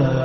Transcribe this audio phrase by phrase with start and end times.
[0.00, 0.21] uh,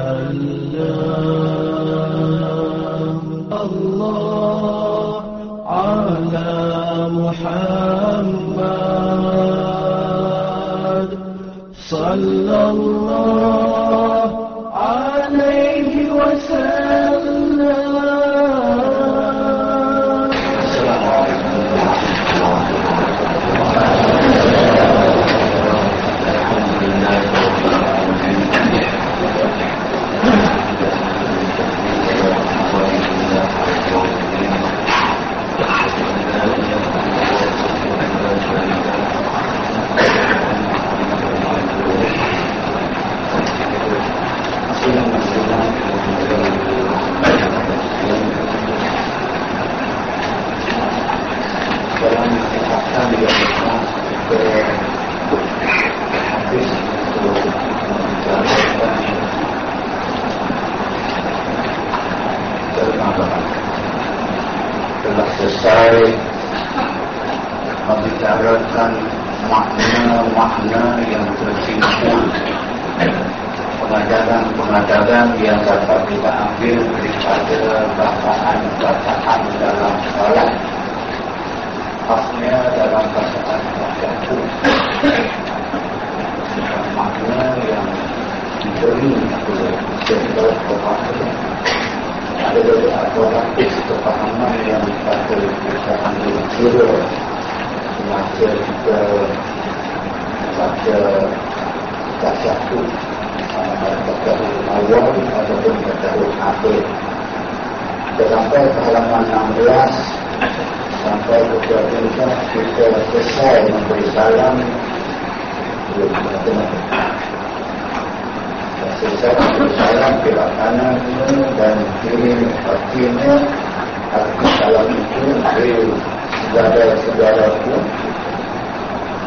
[126.52, 127.82] segala-segala pun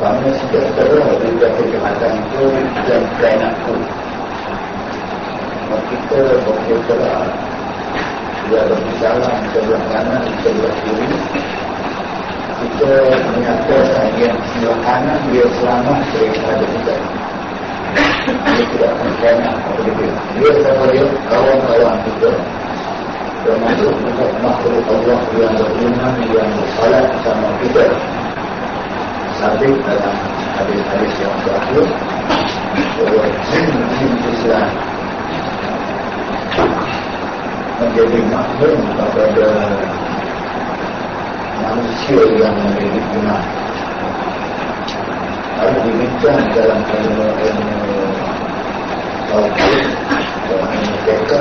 [0.00, 2.44] kami sudah terus juga kejahatan itu
[2.88, 3.76] dan kainatku
[5.90, 7.14] kita berkira
[8.50, 11.06] dia berbicara sebelah kanan, sebelah kiri.
[12.60, 12.90] Kita
[13.30, 16.94] menyatakan yang sebelah kanan dia selamat daripada kita.
[18.26, 20.10] Dia tidak percaya apa dia.
[20.34, 22.30] Dia sama dia kawan-kawan kita.
[23.40, 27.86] Termasuk juga makhluk Allah yang beriman yang bersalat sama kita.
[29.40, 30.16] Sabit dalam
[30.60, 31.86] hadis-hadis yang terakhir.
[33.00, 34.68] Bahwa jin-jin Islam
[37.80, 39.48] menjadi makhluk kepada
[41.64, 43.44] manusia yang memiliki iman.
[45.56, 48.00] Lalu dibincang dalam ilmu-ilmu
[49.32, 49.84] tauhid
[50.48, 50.60] dan
[51.04, 51.40] mereka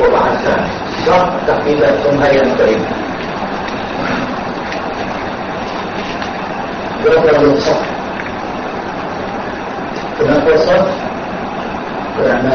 [0.00, 0.60] perbahasan
[1.04, 2.88] Sah tak tidak semayang terima
[7.00, 7.80] Berapa belum sah?
[10.20, 10.84] Kenapa sah?
[12.12, 12.54] Kerana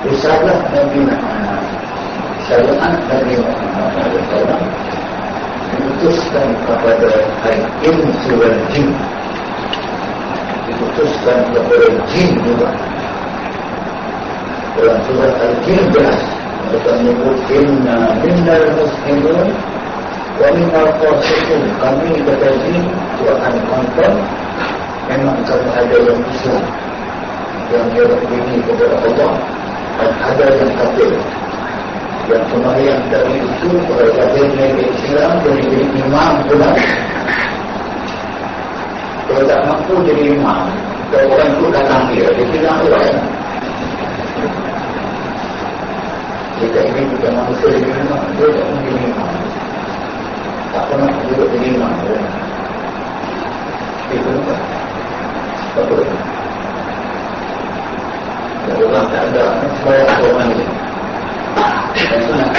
[0.00, 1.62] Risalah Nabi Muhammad.
[2.48, 4.58] Syariat Nabi Muhammad SAW
[5.70, 7.10] diutuskan kepada
[7.46, 8.90] al-insu wal jin.
[10.66, 12.74] Diutuskan kepada jin juga
[14.78, 16.20] dalam surat al-jin jelas
[16.70, 19.48] mereka menyebut inna minnal muslimun
[20.38, 22.10] wa minnal qasikun kami
[22.62, 22.84] jin
[23.18, 24.12] Tuhan konten
[25.10, 26.64] memang kami ada yang Islam
[27.70, 29.34] yang berbunyi kepada Allah
[29.98, 31.12] dan ada yang kafir
[32.30, 36.70] yang sembahyang dari itu mereka jadi Islam jadi imam pula
[39.30, 40.66] kalau tak mampu jadi imam
[41.10, 43.18] Kalau orang itu datang dia, dia tidak orang.
[46.60, 49.32] Kita ini juga manusia di rumah, dia tak mungkin imam.
[50.76, 51.88] Tak pernah duduk di imam.
[54.12, 54.60] Itu bukan.
[55.72, 56.12] Tak boleh.
[58.60, 59.44] Kalau orang tak ada,
[59.80, 60.66] semua orang ini.
[61.96, 62.50] Dan sunat.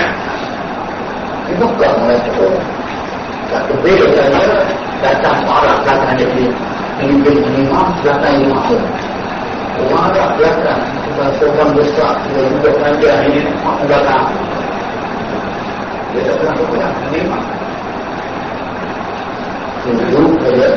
[1.46, 2.68] Ini bukan mereka orang.
[3.54, 4.24] Tak berbeza
[5.02, 6.50] datang marah datang jadi
[6.98, 8.50] pemimpin imam datang
[9.82, 10.82] imam marah datang
[11.42, 14.30] seorang besar dia duduk dia ini mak datang
[16.14, 17.44] dia tak pernah berperan imam
[19.82, 20.70] tunjuk saja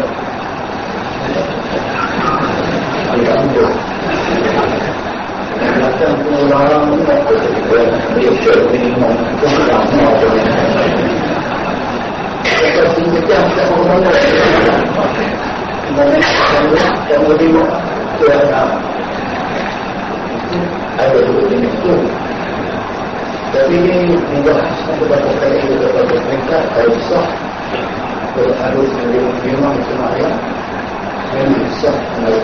[3.15, 3.79] Alhamdulillah
[5.55, 6.19] Datang
[6.51, 6.99] orang
[8.19, 9.87] Dia syur minimum Kurang
[12.75, 13.67] seperti macam tak
[17.23, 17.84] bermula
[18.21, 18.71] Tuhan tahu
[21.03, 21.95] Ada dua jenis tu
[23.51, 27.29] Tapi ini Membahaskan beberapa kali Beberapa berita Kalau sah
[28.39, 30.31] Kalau harus Memang memang semaya
[31.35, 32.39] Memang sah Kalau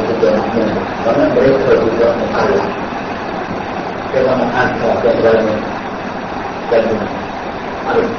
[1.06, 2.66] Karena mereka juga Mengalah
[4.10, 5.58] Kita mengantar Ke dalam
[6.66, 6.84] Dan
[7.86, 8.10] Alam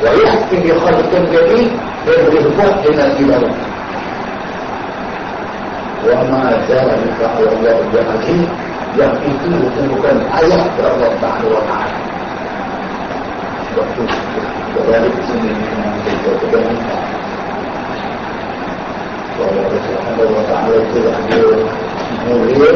[0.00, 1.60] Wa yakin Dia khalifkan jadi
[2.08, 3.77] Dia boleh buat Dengan ilmu
[6.06, 8.28] وَمَا جَرَلِكَ Allah اللَّهُ جَعَلِهِ
[8.96, 9.50] yang itu
[9.94, 11.98] bukan ayat kepada Allah Ta'ala wa ta'ala.
[13.68, 14.02] Sebab itu
[14.74, 17.02] berbalik ke sini dengan kita berbalikkan
[19.38, 21.50] kalau Allah Subhanahu wa ta'ala itu lah dia
[22.26, 22.72] mulia.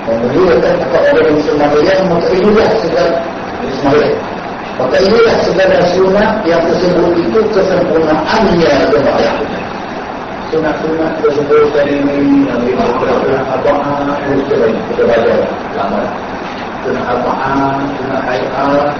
[0.00, 3.12] Memuliakan apa orang yang semuanya maka inilah segala
[3.62, 4.12] Ismail
[4.80, 9.69] maka inilah segala sunnah yang tersebut itu kesempurnaannya kepada Allah
[10.50, 12.82] Sunat-sunat tersebut tadi ini kita
[14.90, 15.34] kita baca
[15.78, 16.02] lama.
[16.82, 18.50] Sunat abang, sunat ayat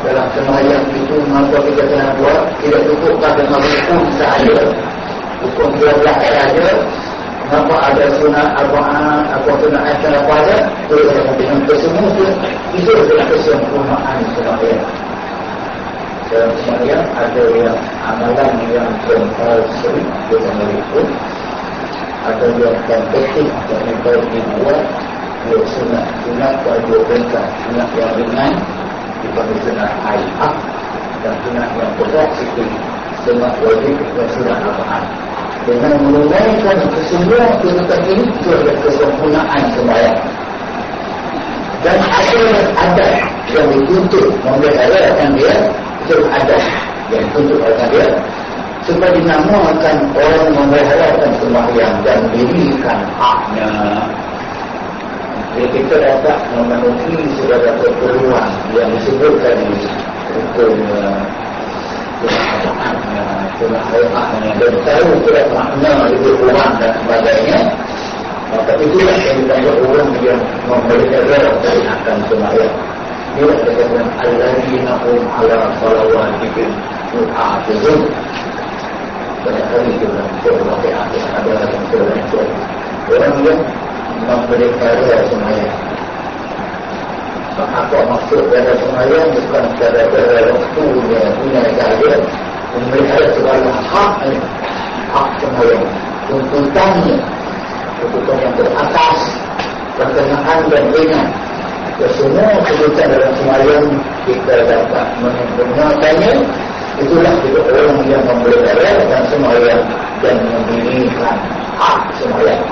[0.06, 4.62] dalam sembahyang itu maka kita kena buat tidak cukupkan dengan hukum sahaja.
[5.42, 6.70] Hukum dua belas sahaja.
[7.42, 10.56] Kenapa ada sunat abang, apa sunat ayat apa saja?
[10.86, 10.94] Itu
[11.42, 12.14] yang tersebut
[12.78, 15.09] itu adalah kesempurnaan sembahyang
[16.30, 21.02] dalam sembahyang ada yang amalan yang compulsory dengan mereka
[22.20, 24.80] ada yang yang penting yang mereka dibuat
[25.40, 26.06] dia sunat.
[26.22, 27.16] Sunat atau dua
[27.66, 28.52] sunat yang ringan
[29.24, 30.54] dipanggil sunat ayat
[31.24, 32.64] dan sunat yang berat itu
[33.26, 35.04] sunat wajib dan sunat apaan.
[35.66, 40.20] Dengan menunaikan kesemua tuntutan ini itu adalah kesempurnaan sembahyang.
[41.80, 43.08] Dan ada yang ada
[43.48, 45.56] yang dituntut memeliharakan dia
[46.10, 46.58] itu ada.
[47.14, 48.06] Yang tunjuk oleh dia.
[48.82, 53.70] Supaya dinamakan orang memeliharakan sembahyang dan dirikan haknya.
[55.54, 59.86] Jadi kita dapat memenuhi segala keperluan yang disebutkan di
[60.30, 60.74] hukum
[63.60, 67.58] keadaan dan tahu tidak makna lebih kurang dan sebagainya
[68.50, 72.74] maka itulah yang dipanggil orang yang memeliharakan akan sembahyang
[73.38, 76.70] dia katakan alladzina hum ala salawatihim
[77.14, 78.00] yuhafizun
[79.40, 82.42] banyak kali kita berdoa ke atas ada yang terlalu
[83.08, 83.60] orang yang
[84.26, 85.70] memelihara semuanya
[87.60, 92.12] apa maksud dari semuanya bukan cara cara waktunya punya cara
[92.74, 94.12] memelihara segala hak
[95.14, 95.78] hak semuanya
[96.26, 97.16] tuntutannya
[98.00, 99.20] tuntutan yang teratas
[99.94, 101.28] perkenaan dan ringan
[102.16, 103.86] semua kebutuhan dalam semayang
[104.24, 106.34] kita dapat menyempurnakannya
[107.00, 109.82] itulah juga orang yang memelihara dan semayang
[110.24, 111.36] dan memberikan
[111.76, 112.62] hak semayang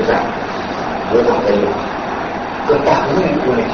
[0.00, 0.22] besar
[1.10, 1.70] bukan saya
[2.70, 3.70] ketahui boleh.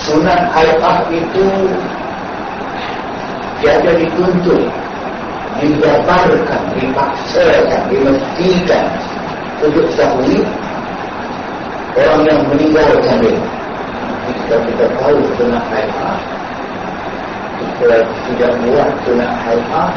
[0.00, 1.46] Sunat ayat itu
[3.60, 4.64] tiada dituntut
[5.60, 8.86] dijabarkan, dipaksakan, dimestikan
[9.60, 10.40] untuk sahwi
[11.98, 13.40] orang yang meninggalkan dia
[14.30, 16.18] kita kita tahu sunat haifah
[17.60, 17.96] kita
[18.28, 19.90] tidak buat sunat haifah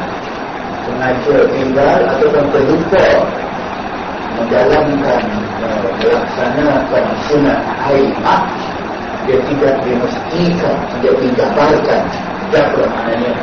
[0.84, 3.08] sengaja tinggal ataupun terlupa.
[4.34, 5.24] Menjalankan
[5.62, 8.42] uh, melaksanakan sunat haifah
[9.24, 12.02] dia tidak dimestikan tidak dijabarkan.
[12.52, 13.34] Tidak maknanya.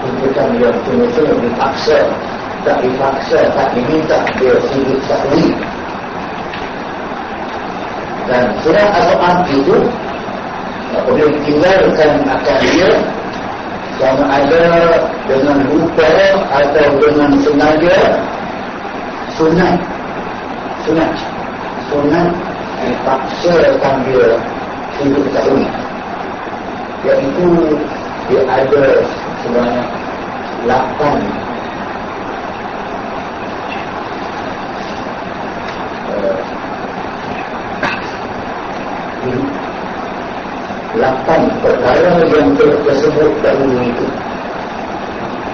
[0.00, 1.98] Tuntutan yang sungguh-sungguh dipaksa.
[2.60, 4.18] Tak dipaksa tak diminta.
[4.36, 5.50] Dia sendiri takwih
[8.28, 9.76] dan surah Al-Quran itu
[10.92, 12.90] apabila ditinggalkan akan dia
[14.00, 14.64] sama ada
[15.28, 16.12] dengan lupa
[16.48, 17.96] atau dengan sengaja
[19.36, 19.76] sunat.
[20.88, 21.12] Sunat.
[21.92, 22.28] Sunat
[22.80, 24.30] dipaksakan dia
[25.00, 25.64] untuk tahun
[27.04, 27.48] iaitu
[28.28, 28.84] dia ada
[29.44, 29.88] sebanyak
[30.68, 31.16] lapan
[40.98, 44.06] lapan perkara yang tersebut dahulu itu.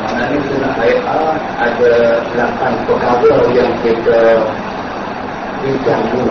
[0.07, 1.03] Maknanya sunnah ayat
[1.59, 1.93] ada
[2.39, 4.21] lapan perkara yang kita
[5.67, 6.31] dulu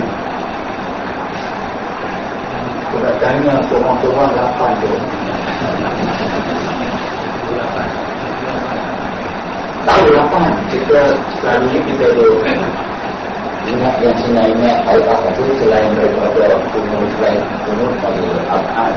[2.95, 4.91] kita tanya seorang-seorang lapan tu.
[9.85, 11.01] Tahu lapan kita
[11.43, 12.35] selalu kita dulu
[13.65, 18.93] ingat yang sebenarnya ayat itu selain daripada kunut selain kunut pada Al-Quran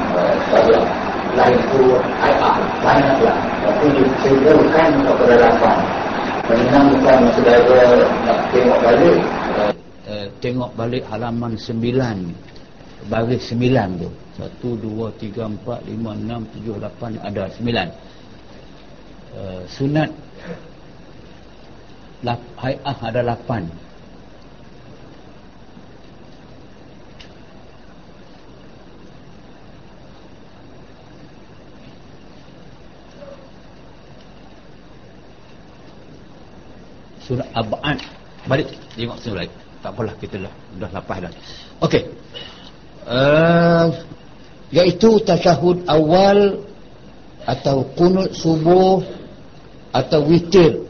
[0.52, 0.76] pada
[1.37, 1.82] lain itu
[2.20, 5.78] ayat banyaklah tapi disebutkan kepada lapan
[6.48, 7.80] menyenangkan saudara
[8.25, 9.20] nak tengok balik
[10.40, 12.18] tengok balik halaman sembilan.
[13.06, 14.10] Baris sembilan tu.
[14.38, 17.18] Satu, dua, tiga, empat, lima, enam, tujuh, lapan.
[17.22, 17.88] Ada sembilan.
[19.38, 20.10] Uh, sunat
[22.26, 23.70] lap, hayah ada lapan
[37.28, 38.00] surah Ab'ad
[38.49, 38.73] balik.
[38.97, 39.52] Tengok surah lain.
[39.78, 41.32] Tak apalah kita dah, dah lepas dah.
[41.85, 41.94] Ok
[43.08, 43.87] uh,
[44.68, 46.61] iaitu tasyahud awal
[47.49, 49.00] atau kunut subuh
[49.97, 50.85] atau witir.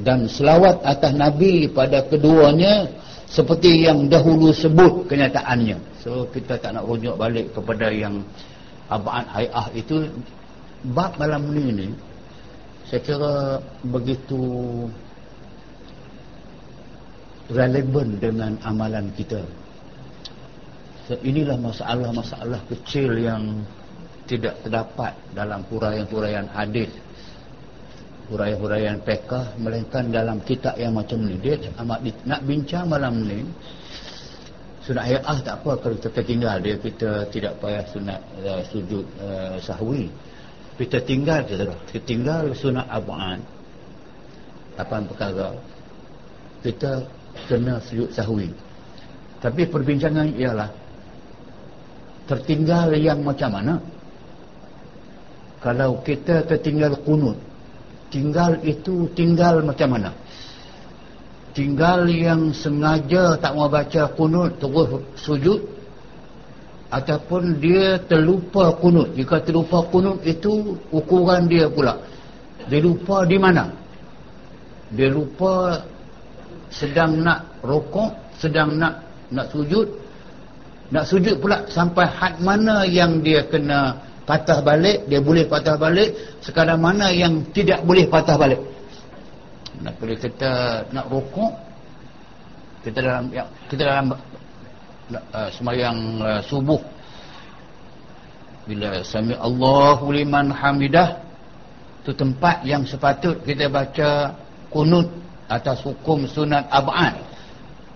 [0.00, 2.88] Dan selawat atas Nabi pada keduanya
[3.28, 5.76] seperti yang dahulu sebut kenyataannya.
[6.00, 8.24] So kita tak nak rujuk balik kepada yang
[8.88, 10.08] abad hayah itu.
[10.80, 11.88] Bab malam ni ni
[12.90, 13.34] saya kira
[13.86, 14.42] begitu
[17.46, 19.46] relevan dengan amalan kita.
[21.06, 23.62] So, inilah masalah-masalah kecil yang
[24.26, 26.90] tidak terdapat dalam huraian-huraian hadis.
[28.26, 31.38] Huraian-huraian pekah melainkan dalam kitab yang macam ni.
[31.38, 33.46] Dia amat di, nak bincang malam ni
[34.82, 36.58] sunat ayat ah tak apa kalau kita tinggal.
[36.58, 40.10] Dia kita tidak payah sunat uh, sujud uh, sahwi
[40.80, 43.44] kita tinggal kita kita tinggal sunat ab'an
[44.80, 45.52] lapan perkara.
[46.64, 47.04] Kita
[47.44, 48.48] kena sujud sahwi.
[49.44, 50.72] Tapi perbincangan ialah
[52.24, 53.74] tertinggal yang macam mana?
[55.60, 57.36] Kalau kita tertinggal kunut
[58.08, 60.10] tinggal itu tinggal macam mana?
[61.52, 65.60] Tinggal yang sengaja tak mau baca kunut terus sujud
[66.90, 69.14] ataupun dia terlupa kunut.
[69.14, 71.96] Jika terlupa kunut itu ukuran dia pula.
[72.66, 73.70] Dia lupa di mana?
[74.90, 75.80] Dia lupa
[76.70, 79.86] sedang nak rokok sedang nak nak sujud.
[80.90, 83.94] Nak sujud pula sampai had mana yang dia kena
[84.26, 86.10] patah balik dia boleh patah balik.
[86.42, 88.58] Sekadar mana yang tidak boleh patah balik.
[89.80, 91.70] Nak boleh kita nak rokok
[92.80, 94.16] kita dalam ya, kita dalam
[95.12, 96.80] uh, semayang uh, subuh.
[98.68, 101.18] Bila sami Allahu liman hamidah
[102.06, 104.36] tu tempat yang sepatut kita baca
[104.70, 105.10] kunut
[105.50, 107.18] atas hukum sunat ab'ad.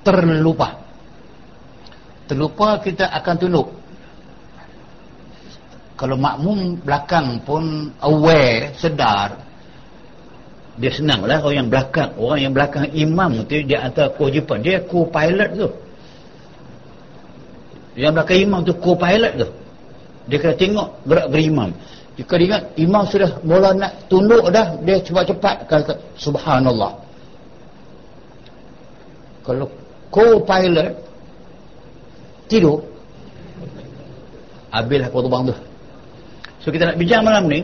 [0.03, 0.83] Terlupa.
[2.27, 3.69] Terlupa kita akan tunduk.
[5.95, 9.45] Kalau makmum belakang pun aware sedar
[10.75, 12.11] dia senang lah orang yang belakang.
[12.19, 14.59] Orang yang belakang imam tu dia antara kewajipan.
[14.59, 15.71] Dia co-pilot tu
[17.95, 19.49] yang belakang imam tu co-pilot tu.
[20.27, 21.71] Dia kena tengok gerak berimam.
[22.15, 26.95] Jika dia ingat imam sudah mula nak tunduk dah dia cepat-cepat kata subhanallah.
[29.43, 29.67] Kalau
[30.11, 30.95] co-pilot
[32.47, 32.83] tidur
[34.75, 35.55] habislah potong tu.
[36.63, 37.61] So kita nak bincang malam ni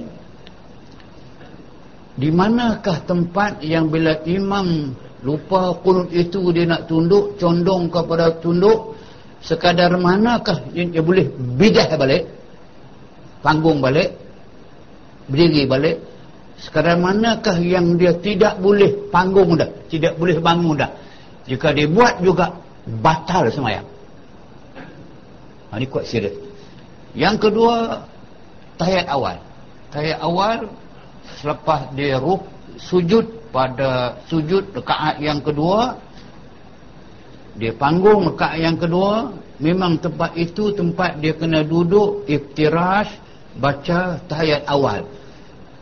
[2.21, 4.93] di manakah tempat yang bila imam
[5.25, 9.00] lupa kunut itu dia nak tunduk condong kepada tunduk
[9.41, 12.29] sekadar manakah dia boleh bidah balik
[13.41, 14.17] panggung balik
[15.31, 15.97] berdiri balik?
[16.61, 20.91] Sekadar manakah yang dia tidak boleh panggung dah tidak boleh bangun dah?
[21.49, 22.53] Jika dia buat juga
[23.01, 23.87] batal semayang.
[25.71, 26.37] Ha, ini kuat serius.
[27.17, 28.05] Yang kedua
[28.77, 29.41] tahiyat awal.
[29.95, 30.69] Tahiyat awal
[31.41, 32.43] selepas dia ruh
[32.77, 35.99] sujud pada sujud rekaat yang kedua
[37.59, 43.11] dia panggung rekaat yang kedua memang tempat itu tempat dia kena duduk iftirash
[43.59, 45.05] baca tahiyat awal.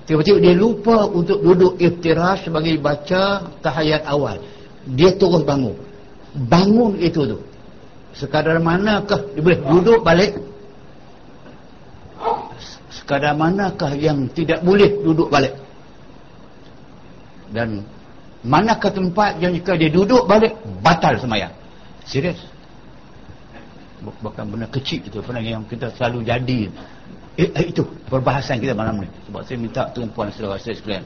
[0.09, 4.41] Tiba-tiba dia lupa untuk duduk iftirash bagi baca tahiyat awal.
[4.89, 5.77] Dia terus bangun.
[6.49, 7.39] Bangun itu tu.
[8.17, 10.33] Sekadar manakah dia boleh duduk balik?
[12.89, 15.55] Sekadar manakah yang tidak boleh duduk balik?
[17.53, 17.85] Dan
[18.43, 21.58] manakah tempat yang jika dia duduk balik batal semayang
[22.09, 22.41] serius
[24.25, 26.61] bukan benda kecil itu benda yang kita selalu jadi
[27.37, 31.05] eh, eh, itu perbahasan kita malam ni sebab saya minta tumpuan saudara saya sekalian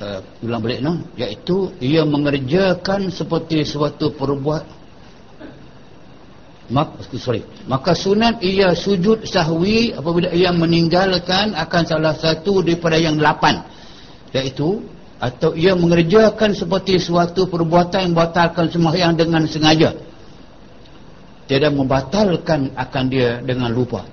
[0.00, 1.04] uh, ulang balik no?
[1.20, 4.82] iaitu ia mengerjakan seperti suatu perbuatan
[6.64, 7.44] Mak, sorry.
[7.68, 13.60] Maka sunat ia sujud sahwi apabila ia meninggalkan akan salah satu daripada yang lapan.
[14.34, 14.82] Iaitu
[15.22, 19.94] atau ia mengerjakan seperti suatu perbuatan yang membatalkan sembahyang dengan sengaja.
[21.48, 24.04] Tidak membatalkan akan dia dengan lupa.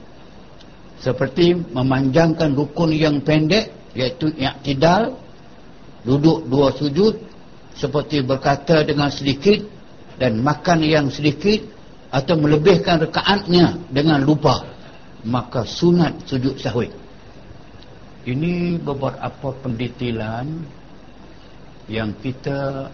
[1.01, 5.17] Seperti memanjangkan rukun yang pendek iaitu i'tidal
[6.05, 7.17] duduk dua sujud
[7.75, 9.63] seperti berkata dengan sedikit
[10.15, 11.65] dan makan yang sedikit
[12.11, 14.67] atau melebihkan rekaatnya dengan lupa
[15.23, 16.91] maka sunat sujud sahwi
[18.25, 20.45] ini beberapa pendetilan
[21.89, 22.91] yang kita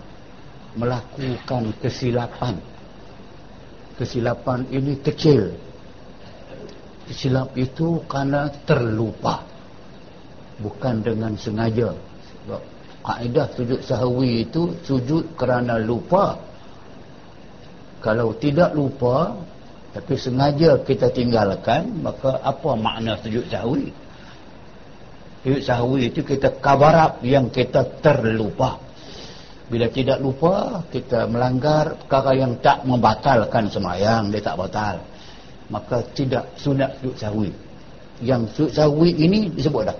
[0.79, 2.55] melakukan kesilapan?
[3.99, 5.51] Kesilapan ini kecil.
[7.11, 9.43] Kesilap itu karena terlupa.
[10.63, 11.91] Bukan dengan sengaja.
[11.91, 12.61] Sebab
[13.03, 16.39] kaedah sujud sahwi itu sujud kerana lupa.
[17.99, 19.35] Kalau tidak lupa
[19.91, 23.89] tapi sengaja kita tinggalkan maka apa makna sujud sahwi?
[23.89, 24.06] sujud
[25.43, 28.81] sahwi itu kita kabarap yang kita terlupa.
[29.67, 35.03] Bila tidak lupa kita melanggar perkara yang tak membatalkan semayang dia tak batal.
[35.67, 37.51] Maka tidak sunat sujud sahwi.
[38.23, 39.97] Yang sujud sahwi ini disebut dah.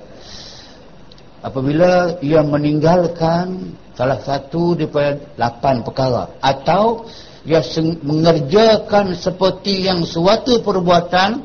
[1.43, 7.05] Apabila ia meninggalkan salah satu daripada lapan perkara atau
[7.47, 7.63] ia
[8.03, 11.43] mengerjakan seperti yang suatu perbuatan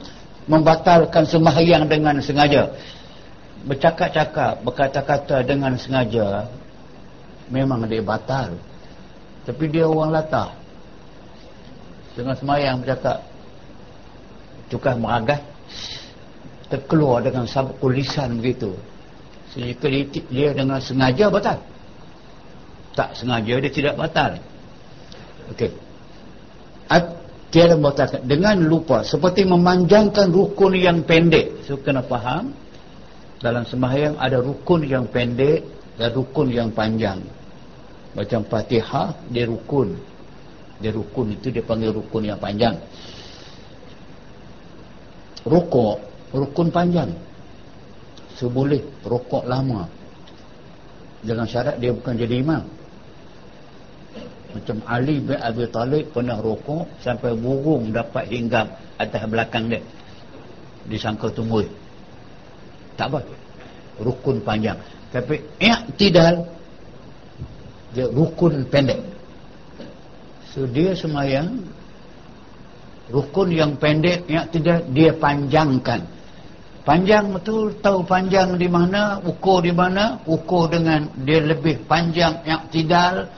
[0.51, 2.75] membatalkan sembahyang dengan sengaja
[3.63, 6.51] bercakap-cakap berkata-kata dengan sengaja
[7.53, 8.57] memang dia batal.
[9.43, 10.55] Tapi dia orang latah.
[12.15, 13.19] Dengan sembahyang bercakap
[14.69, 15.41] tukar meragat
[16.69, 18.73] terkeluar dengan sabuk lisan begitu.
[19.53, 19.89] Sehingga
[20.33, 21.59] dia dengan sengaja batal.
[22.93, 24.37] Tak sengaja dia tidak batal.
[25.53, 25.73] Okey.
[27.53, 28.25] Tiada membatalkan.
[28.25, 31.69] Dengan lupa seperti memanjangkan rukun yang pendek.
[31.69, 32.57] So kena faham
[33.43, 35.67] dalam sembahyang ada rukun yang pendek
[35.99, 37.19] dan rukun yang panjang.
[38.15, 39.99] Macam fatihah dia rukun.
[40.79, 42.79] Dia rukun itu dia panggil rukun yang panjang.
[45.43, 45.99] Rukuk
[46.31, 47.11] rukun panjang.
[48.39, 49.91] So boleh rukuk lama.
[51.23, 52.63] Dengan syarat dia bukan jadi imam.
[54.55, 58.71] Macam Ali bin Abi Talib pernah rokok sampai burung dapat hinggap
[59.03, 59.83] atas belakang dia.
[60.87, 61.82] Disangka tumbuh
[62.99, 63.21] tak apa.
[64.03, 64.79] Rukun panjang.
[65.13, 66.49] Tapi i'tidal
[67.93, 69.01] dia rukun pendek.
[70.53, 71.61] So dia semayang.
[73.13, 76.01] Rukun yang pendek i'tidal dia panjangkan.
[76.83, 77.79] Panjang betul.
[77.79, 80.19] Tahu panjang di mana ukur di mana.
[80.25, 83.29] Ukur dengan dia lebih panjang i'tidal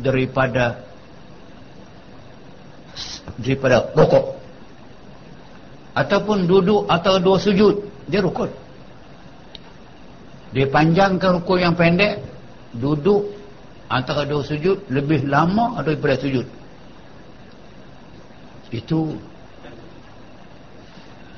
[0.00, 0.80] daripada
[3.36, 4.36] daripada rukuk
[5.96, 8.48] ataupun duduk atau dua sujud dia rukun
[10.50, 12.18] dia panjangkan rukuk yang pendek
[12.74, 13.30] duduk
[13.86, 16.46] antara dua sujud lebih lama daripada sujud.
[18.70, 19.14] Itu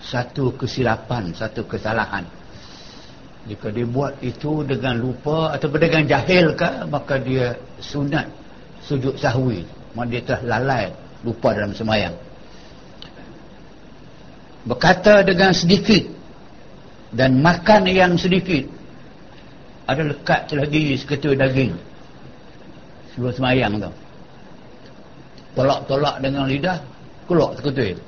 [0.05, 2.25] satu kesilapan satu kesalahan.
[3.43, 8.29] Jika dia buat itu dengan lupa atau dengan jahil ke maka dia sunat
[8.85, 9.67] sujud sahwi.
[9.93, 10.85] Maka dia telah lalai
[11.21, 12.15] lupa dalam semayang.
[14.63, 16.07] Berkata dengan sedikit
[17.13, 18.82] dan makan yang sedikit
[19.87, 21.75] ada lekat lagi seketul daging.
[23.13, 23.91] Sebelum semayang tu.
[25.53, 26.81] Tolak-tolak dengan lidah
[27.29, 28.01] keluar seketul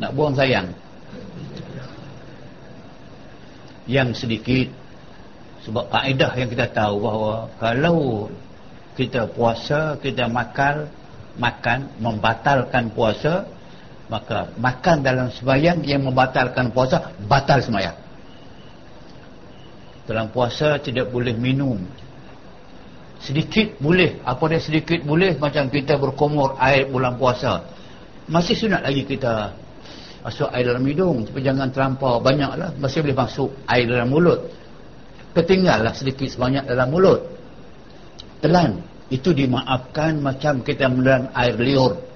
[0.00, 0.68] nak buang sayang.
[3.84, 4.68] Yang sedikit
[5.64, 8.28] sebab kaedah yang kita tahu bahawa kalau
[8.96, 10.88] kita puasa kita makan
[11.36, 13.44] makan membatalkan puasa
[14.08, 17.96] maka makan dalam sembahyang yang membatalkan puasa batal sembahyang
[20.10, 21.78] dalam puasa tidak boleh minum.
[23.22, 24.18] Sedikit boleh.
[24.26, 25.38] Apa dia sedikit boleh?
[25.38, 27.62] Macam kita berkumur air bulan puasa.
[28.26, 29.54] Masih sunat lagi kita
[30.26, 31.28] masuk air dalam hidung.
[31.30, 32.18] Tapi jangan terlampau.
[32.18, 32.74] Banyaklah.
[32.82, 34.50] Masih boleh masuk air dalam mulut.
[35.36, 37.20] Ketinggallah sedikit sebanyak dalam mulut.
[38.42, 38.82] Telan.
[39.12, 42.10] Itu dimaafkan macam kita menelan air liur.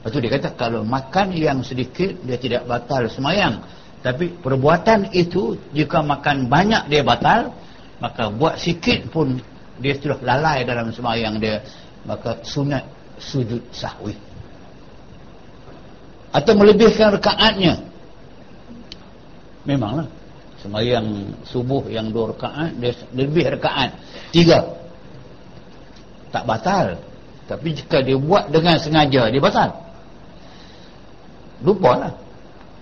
[0.00, 3.58] Lepas tu dia kata kalau makan yang sedikit dia tidak batal semayang
[4.06, 7.50] tapi perbuatan itu jika makan banyak dia batal
[7.98, 9.42] maka buat sikit pun
[9.82, 11.58] dia sudah lalai dalam semayang dia
[12.06, 12.86] maka sunat
[13.18, 14.14] sujud sahwi.
[16.30, 17.82] Atau melebihkan rekaatnya.
[19.66, 20.06] Memanglah
[20.62, 23.90] semayang subuh yang dua rekaat dia lebih rekaat.
[24.30, 24.70] Tiga
[26.30, 26.94] tak batal.
[27.50, 29.74] Tapi jika dia buat dengan sengaja dia batal.
[31.58, 32.25] Lupa lah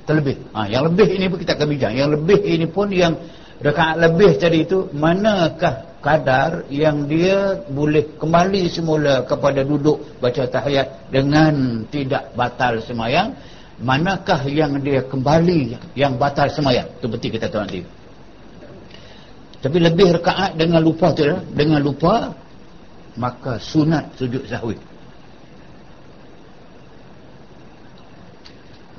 [0.05, 0.37] terlebih.
[0.53, 1.93] Ha, yang lebih ini pun kita akan bincang.
[1.97, 3.13] Yang lebih ini pun yang
[3.61, 11.09] rekaat lebih tadi itu manakah kadar yang dia boleh kembali semula kepada duduk baca tahiyat
[11.09, 13.33] dengan tidak batal semayang?
[13.75, 16.87] Manakah yang dia kembali yang batal semayang?
[17.01, 17.83] Itu penting kita tahu nanti.
[19.65, 22.37] Tapi lebih rekaat dengan lupa tu lah dengan lupa
[23.17, 24.77] maka sunat sujud sahwi.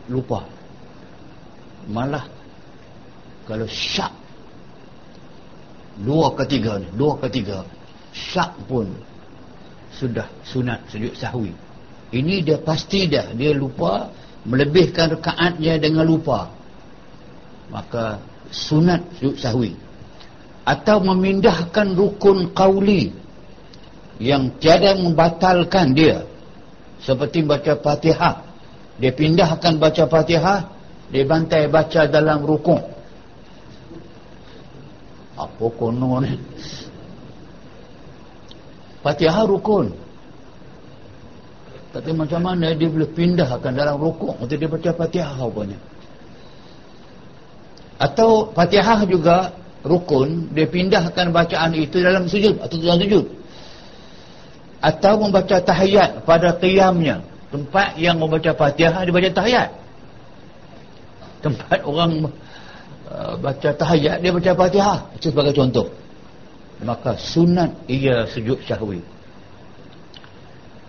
[0.09, 0.54] Lupa
[1.89, 2.25] malah
[3.45, 4.11] kalau syak
[6.01, 7.63] dua ketiga ni dua ketiga
[8.15, 8.89] syak pun
[9.95, 11.51] sudah sunat sujud sahwi.
[12.11, 14.11] Ini dia pasti dah dia lupa
[14.43, 16.51] melebihkan rekaatnya dengan lupa.
[17.71, 18.19] Maka
[18.51, 19.71] sunat sujud sahwi.
[20.67, 23.13] Atau memindahkan rukun qauli
[24.19, 26.27] yang tiada membatalkan dia.
[26.99, 28.35] Seperti baca fatihah.
[28.97, 30.74] Dia pindahkan baca fatihah
[31.13, 32.81] dia bantai baca dalam rukun.
[35.35, 36.33] Apa konon ni?
[39.05, 39.93] Fatihah rukun.
[41.93, 44.33] Tapi macam mana dia boleh pindahkan dalam rukun?
[44.41, 45.79] Untuk dia baca Fatihah rupanya.
[48.01, 49.53] Atau Fatihah juga
[49.85, 53.25] rukun dia pindahkan bacaan itu dalam sujud atau dalam sujud.
[54.81, 57.21] Atau membaca tahiyat pada qiyamnya.
[57.53, 59.84] Tempat yang membaca Fatihah dia baca tahiyat
[61.45, 62.33] tempat orang
[63.05, 64.99] Uh, baca tahayat dia baca fatihah.
[65.13, 65.93] Itu sebagai contoh.
[66.81, 68.97] Maka sunat ia sujud syahwi.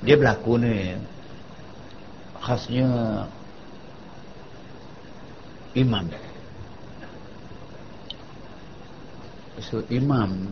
[0.01, 0.97] Dia berlaku ni
[2.41, 2.89] khasnya
[5.77, 6.09] imam.
[9.61, 10.49] So imam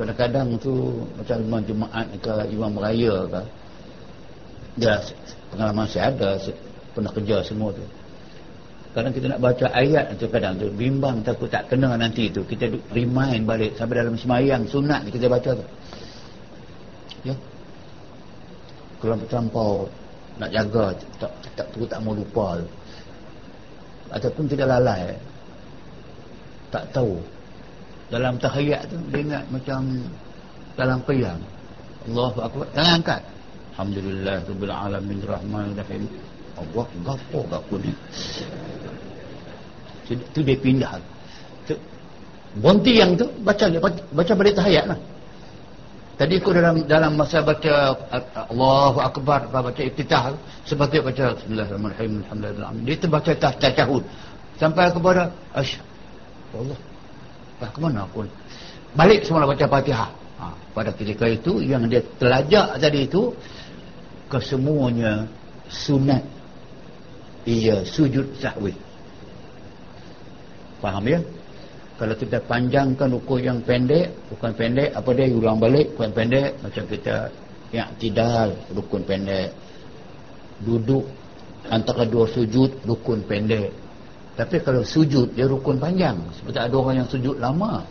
[0.00, 3.42] kadang-kadang tu macam imam jemaat ke imam raya ke
[4.78, 4.94] dia
[5.50, 6.38] pengalaman saya ada
[6.94, 7.82] pernah kerja semua tu
[8.98, 12.42] kadang kita nak baca ayat tu kadang tu bimbang takut tak kena nanti tu.
[12.42, 15.66] Kita remind balik sampai dalam semayang sunat kita baca tu.
[17.22, 17.34] Ya.
[18.98, 19.70] Kalau terlampau
[20.42, 20.90] nak jaga
[21.22, 22.66] tak tak tak, tak mau lupa tu.
[24.10, 25.14] Ataupun tidak lalai.
[26.74, 27.22] Tak tahu.
[28.10, 29.80] Dalam tahiyat tu dia ingat macam
[30.74, 31.38] dalam qiyam
[32.10, 32.66] Allahu akbar.
[32.74, 33.22] Jangan angkat.
[33.78, 35.86] Alhamdulillah rabbil alamin rahmanir
[36.58, 37.94] Allah gapo gapo ni
[40.16, 40.96] tu dia pindah.
[41.68, 41.74] Tu,
[42.56, 43.68] bonti yang tu baca
[44.14, 44.98] baca balik tahayat lah.
[46.18, 47.94] Tadi aku dalam dalam masa baca
[48.50, 50.34] Allahu Akbar baca iftitah
[50.66, 54.02] seperti baca Bismillahirrahmanirrahim Alhamdulillah dia tu baca tahajud
[54.58, 55.86] sampai kepada asyhadu
[56.58, 56.78] Allah.
[57.62, 58.26] Ah, ke mana aku?
[58.98, 60.10] Balik semula baca fatihah.
[60.38, 63.34] Ha, pada ketika itu yang dia telajak tadi itu
[64.26, 65.26] kesemuanya
[65.70, 66.22] sunat.
[67.46, 68.74] Ia sujud sahwi
[70.78, 71.20] faham ya?
[71.98, 75.26] Kalau kita panjangkan ruku yang pendek bukan pendek apa dia?
[75.34, 76.54] Ulang balik bukan pendek.
[76.62, 77.26] Macam kita
[77.74, 79.50] yang tidak rukun pendek.
[80.62, 81.02] Duduk
[81.66, 83.74] antara dua sujud rukun pendek.
[84.38, 86.14] Tapi kalau sujud dia rukun panjang.
[86.38, 87.82] Seperti ada orang yang sujud lama.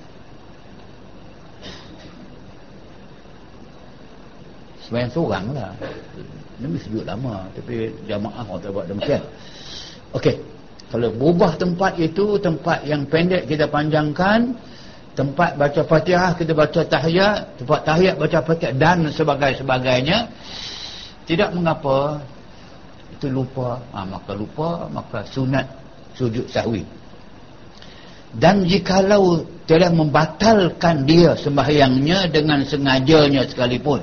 [4.88, 5.76] Sebenarnya seorang lah.
[6.63, 7.43] Ini sujud lama.
[7.52, 9.19] Tapi jamaah orang tak buat demikian.
[10.15, 10.57] Okey
[10.88, 14.56] kalau berubah tempat itu tempat yang pendek kita panjangkan
[15.17, 20.32] tempat baca fatihah kita baca tahiyat tempat tahiyat baca fatihah dan sebagainya
[21.28, 22.23] tidak mengapa
[23.17, 23.82] itu lupa.
[23.91, 25.65] Ha, maka lupa maka sunat
[26.15, 26.86] sujud sahwi.
[28.38, 34.00] Dan jikalau telah membatalkan dia sembahyangnya dengan sengajanya sekalipun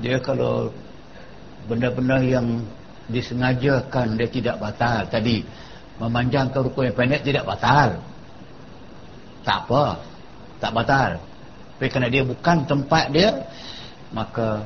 [0.00, 0.68] dia kalau
[1.68, 2.64] benda-benda yang
[3.08, 5.44] disengajakan dia tidak batal tadi
[6.00, 8.00] memanjangkan rukun yang pendek tidak batal.
[9.44, 9.84] Tak apa.
[10.56, 11.10] Tak batal.
[11.76, 13.28] Tapi kerana dia bukan tempat dia
[14.10, 14.64] maka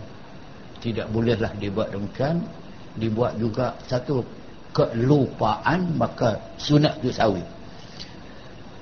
[0.78, 2.46] tidak bolehlah dibuat demikian.
[2.94, 4.22] Dibuat juga satu
[4.70, 7.42] kelupaan maka sunat tu sawi.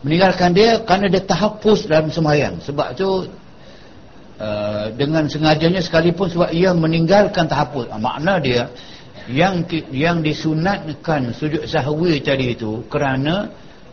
[0.05, 2.61] Meninggalkan dia kerana dia terhapus dalam semayang.
[2.61, 3.29] Sebab tu
[4.41, 7.89] uh, dengan sengajanya sekalipun sebab ia meninggalkan terhapus.
[7.89, 8.69] Uh, makna dia
[9.31, 9.63] yang
[9.95, 13.47] yang disunatkan sujud sahwi tadi itu kerana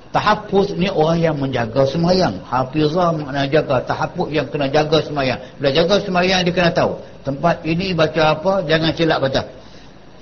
[0.10, 2.42] tahapus ni orang yang menjaga semayang.
[2.42, 5.38] Hafizah makna jaga tahapus yang kena jaga semayang.
[5.62, 9.42] Bila jaga semayang dia kena tahu tempat ini baca apa jangan silap baca.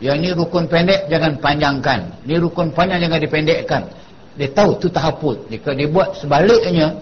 [0.03, 1.99] Yang ni rukun pendek jangan panjangkan.
[2.27, 3.83] Ni rukun panjang jangan dipendekkan.
[4.37, 6.99] Dia tahu tu tahapus jika dia buat sebaliknya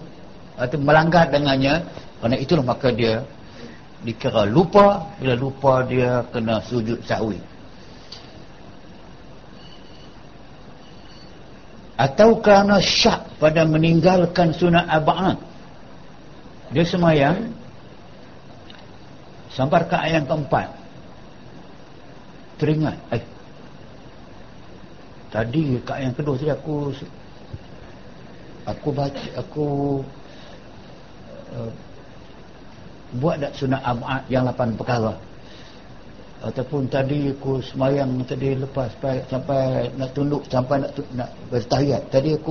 [0.56, 1.84] atau melanggar dengannya.
[2.22, 3.26] Kerana itulah maka dia
[4.06, 5.10] dikira lupa.
[5.18, 7.55] Bila lupa dia kena sujud sahwi
[11.96, 15.40] atau kerana syak pada meninggalkan sunat aba'at
[16.74, 17.54] dia semayang
[19.54, 20.68] sampai ke ayat keempat.
[22.56, 22.96] Teringat.
[23.12, 23.24] Eh.
[25.30, 26.90] Tadi ke ayat kedua tadi aku
[28.66, 29.66] aku baca aku
[31.54, 31.70] uh,
[33.20, 35.14] buat tak sunat aba'at yang lapan perkara
[36.44, 39.62] ataupun tadi aku semayang tadi lepas sampai, sampai
[39.96, 42.02] nak tunduk sampai nak nak bertahiyat.
[42.12, 42.50] Tadi aku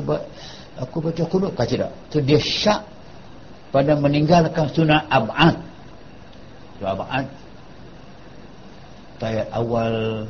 [0.82, 2.82] aku baca kunut kah tidak tu dia syak
[3.70, 5.56] pada meninggalkan sunat ab'ad
[6.82, 7.28] tu ab'ad
[9.22, 10.26] tayat awal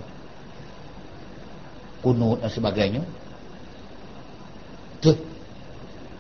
[2.06, 3.02] kunut dan sebagainya.
[5.02, 5.12] Tu.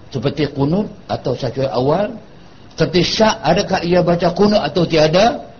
[0.09, 2.17] Seperti kunut atau satu awal.
[2.73, 5.54] Seperti syak adakah ia baca kunut atau tiada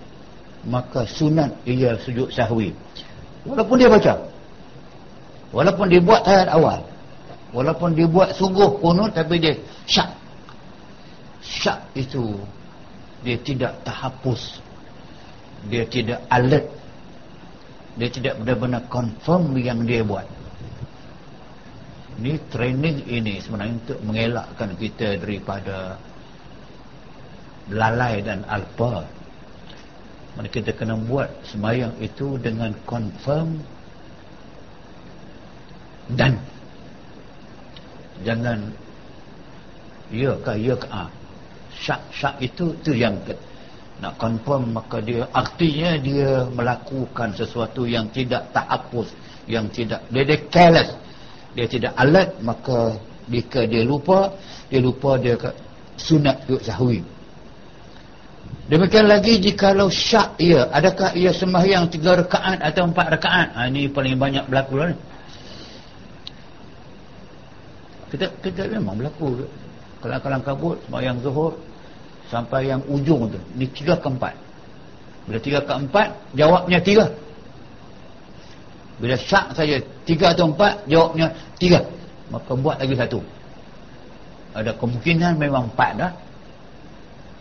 [0.66, 2.74] maka sunat ia sujud sahwi.
[3.46, 4.14] Walaupun dia baca.
[5.54, 6.82] Walaupun dia buat ayat awal.
[7.54, 9.54] Walaupun dia buat sungguh kunut tapi dia
[9.86, 10.10] syak.
[11.46, 12.36] Syak itu
[13.22, 14.58] dia tidak terhapus.
[15.70, 16.66] Dia tidak alert.
[17.96, 20.26] Dia tidak benar-benar confirm yang dia buat.
[22.20, 26.00] Ni training ini sebenarnya untuk mengelakkan kita daripada
[27.72, 29.04] lalai dan alpa
[30.36, 33.56] mana kita kena buat semayang itu dengan confirm
[36.12, 36.36] dan
[38.28, 38.60] jangan
[40.12, 41.10] ya ke ya ke ah.
[41.76, 43.36] syak syak itu tu yang ke,
[44.04, 49.08] nak confirm maka dia artinya dia melakukan sesuatu yang tidak tak hapus
[49.48, 50.90] yang tidak dia, dia careless
[51.56, 53.00] dia tidak alert maka
[53.32, 54.36] jika dia lupa
[54.68, 55.40] dia lupa dia
[55.96, 57.00] sunat yuk sahwi
[58.66, 63.48] Demikian lagi jikalau syak ia, adakah ia sembahyang tiga rekaat atau empat rekaat?
[63.54, 64.98] Ha, ini paling banyak berlaku lah ni.
[68.10, 69.46] Kita, kita memang berlaku.
[70.02, 71.54] Kalang-kalang kabut, sembahyang zuhur,
[72.26, 73.38] sampai yang ujung tu.
[73.54, 74.34] Ini tiga ke empat.
[75.30, 77.06] Bila tiga ke empat, jawabnya tiga.
[78.98, 79.78] Bila syak saja
[80.10, 81.30] tiga atau empat, jawabnya
[81.62, 81.86] tiga.
[82.34, 83.22] Maka buat lagi satu.
[84.58, 86.12] Ada kemungkinan memang empat dah.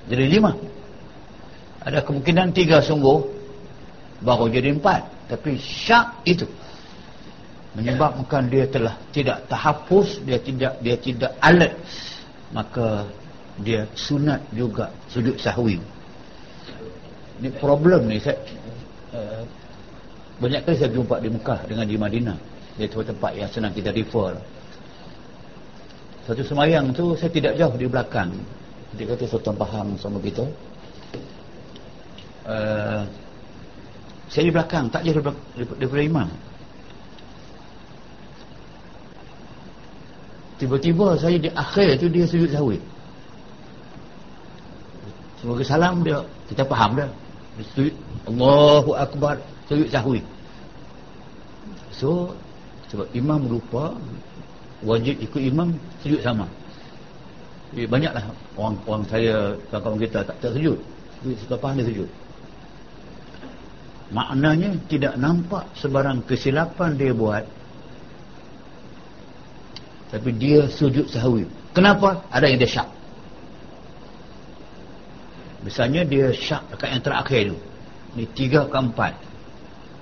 [0.05, 0.53] Jadi lima
[1.85, 3.20] ada kemungkinan tiga sungguh
[4.25, 5.29] baru jadi empat.
[5.29, 6.49] Tapi syak itu
[7.77, 11.77] menyebabkan dia telah tidak terhapus dia tidak dia tidak alert.
[12.57, 13.05] Maka
[13.61, 15.77] dia sunat juga sujud sahwi.
[17.44, 18.40] Ni problem ni saya
[19.12, 19.42] uh,
[20.40, 22.38] banyak kali saya jumpa di Mekah dengan di Madinah.
[22.81, 24.35] Dia tempat-tempat yang senang kita refer.
[26.25, 28.33] Satu semayang tu saya tidak jauh di belakang.
[28.97, 30.47] Dia kata sultan faham sama kita
[32.48, 33.02] uh,
[34.35, 36.28] saya di belakang tak jauh daripada, imam.
[40.59, 42.78] Tiba-tiba saya di akhir tu dia sujud sahwi
[45.38, 46.18] sebagai salam dia.
[46.50, 47.11] Kita faham dah.
[47.74, 47.94] Sujud
[48.26, 49.38] Allahu Akbar
[49.70, 50.18] sujud sahwi
[51.94, 52.35] so
[52.90, 53.94] sebab imam lupa
[54.83, 55.70] wajib ikut imam
[56.02, 56.50] sujud sama.
[57.74, 58.22] Banyaklah
[58.59, 60.78] orang orang saya kawan-kawan kita tak, tak sujud.
[61.22, 62.11] Sujud faham dia sujud
[64.14, 67.42] maknanya tidak nampak sebarang kesilapan dia buat.
[70.14, 71.50] Tapi dia sujud sahwi.
[71.74, 72.22] Kenapa?
[72.31, 72.88] ada yang dia syak.
[75.66, 77.59] Misalnya dia syak dekat yang terakhir tu.
[78.14, 79.12] Ni tiga ke empat.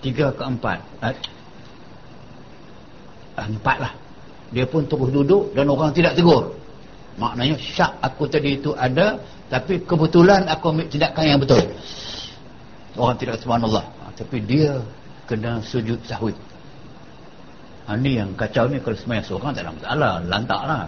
[0.04, 0.78] Tiga ke empat.
[1.00, 1.16] Ah,
[3.48, 3.92] empat lah.
[4.52, 6.52] Dia pun terus duduk dan orang tidak tegur.
[7.16, 9.16] Maknanya syak aku tadi itu ada
[9.48, 11.64] tapi kebetulan aku ambil tindakan yang betul.
[13.00, 14.80] Orang tidak subhanallah tapi dia
[15.26, 16.34] kena sujud sahwi
[17.86, 20.84] ha, ni yang kacau ni kalau semayang seorang tak ada masalah lantak lah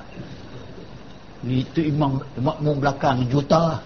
[1.44, 3.78] ni itu imam makmum belakang juta.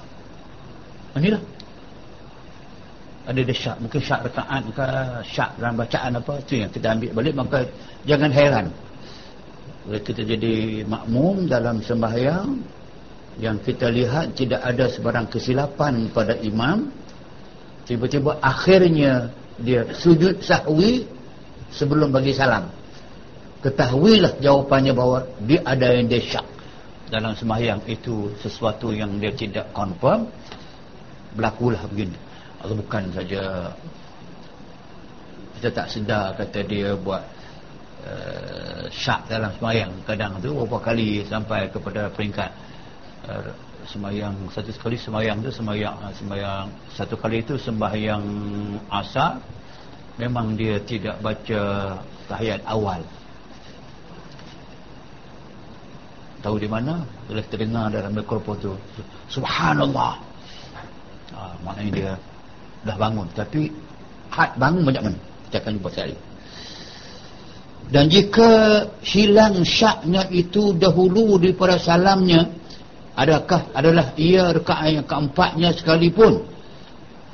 [1.18, 1.42] Inilah
[3.28, 4.88] ada dia syak mungkin syak rekaat ke
[5.28, 7.58] syak dalam bacaan apa tu yang kita ambil balik maka
[8.06, 8.66] jangan heran.
[9.84, 12.56] Bila kita jadi makmum dalam sembahyang
[13.42, 16.88] yang kita lihat tidak ada sebarang kesilapan pada imam
[17.88, 21.08] tiba-tiba akhirnya dia sujud sahwi
[21.72, 22.68] sebelum bagi salam.
[23.58, 26.46] Ketahuilah jawapannya bahawa dia ada yang dia syak.
[27.08, 30.28] Dalam sembahyang itu sesuatu yang dia tidak confirm
[31.34, 32.14] berlakulah begini.
[32.62, 33.72] Atau bukan saja.
[35.58, 37.18] Kita tak sedar kata dia buat
[38.06, 42.50] uh, syak dalam semayang kadang tu beberapa kali sampai kepada peringkat
[43.26, 43.50] uh,
[43.88, 46.68] semayang satu sekali semayang tu semayang uh, semayang.
[46.92, 48.24] Satu kali itu sembahyang
[48.92, 49.40] asar
[50.20, 51.62] memang dia tidak baca
[52.28, 53.00] tahiyat awal.
[56.38, 57.02] Tahu di mana?
[57.26, 58.72] Boleh terdengar dalam mikrofon tu.
[59.26, 60.22] Subhanallah.
[61.34, 62.12] Ha, maknanya dia
[62.86, 63.26] dah bangun.
[63.34, 63.74] Tapi
[64.30, 65.18] had bangun banyak mana?
[65.50, 66.16] Kita akan jumpa sekali.
[67.88, 72.57] Dan jika hilang syaknya itu dahulu daripada salamnya
[73.18, 76.46] adakah adalah ia rekaat yang keempatnya sekalipun?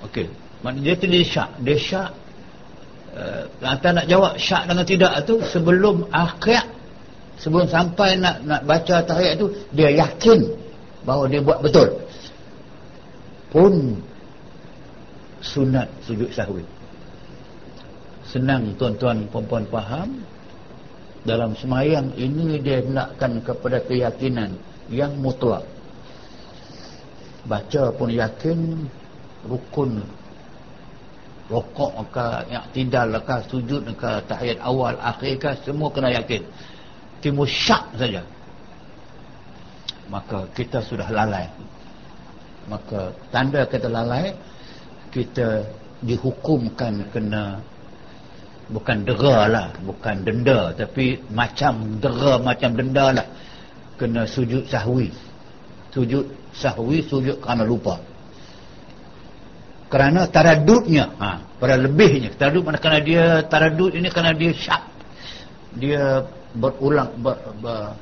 [0.09, 0.33] Okey.
[0.65, 1.51] Maknanya dia tidak syak.
[1.61, 2.11] Dia syak
[3.61, 6.65] uh, nak jawab syak dengan tidak tu sebelum akhir
[7.37, 10.49] sebelum sampai nak nak baca tahiyat tu dia yakin
[11.05, 12.01] bahawa dia buat betul.
[13.53, 14.01] Pun
[15.45, 16.65] sunat sujud sahwi.
[18.25, 20.09] Senang tuan-tuan perempuan faham
[21.25, 24.61] dalam semayang ini dia nakkan kepada keyakinan
[24.93, 25.65] yang mutlak.
[27.49, 28.89] Baca pun yakin
[29.49, 30.05] rukun.
[31.45, 36.41] Rokok ke yang tidal ke sujud ke tahiyat awal akhir ke semua kena yakin.
[37.21, 38.25] Timur syak saja.
[40.09, 41.49] Maka kita sudah lalai.
[42.65, 44.33] Maka tanda kita lalai
[45.13, 45.69] kita
[46.01, 47.61] dihukumkan kena
[48.75, 53.27] bukan dera lah bukan denda tapi macam dera macam denda lah.
[53.95, 55.15] Kena sujud sahwi.
[55.95, 58.03] Sujud sahwi sujud kerana lupa.
[59.87, 62.35] Kerana taradudnya ha, pada lebihnya.
[62.35, 62.83] Taradud mana?
[62.83, 64.83] Kerana dia taradud ini kerana dia syak.
[65.79, 66.27] Dia
[66.59, 67.95] berulang ber, ber,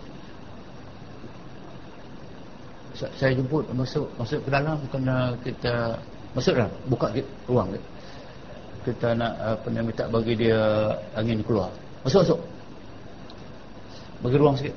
[2.96, 6.00] saya jemput masuk masuk ke dalam kerana kita
[6.32, 7.12] Masuklah, buka
[7.44, 7.82] ruang dia.
[8.82, 11.70] Kita nak apa nak minta bagi dia angin keluar.
[12.02, 12.40] Masuk masuk.
[14.22, 14.74] Bagi ruang sikit.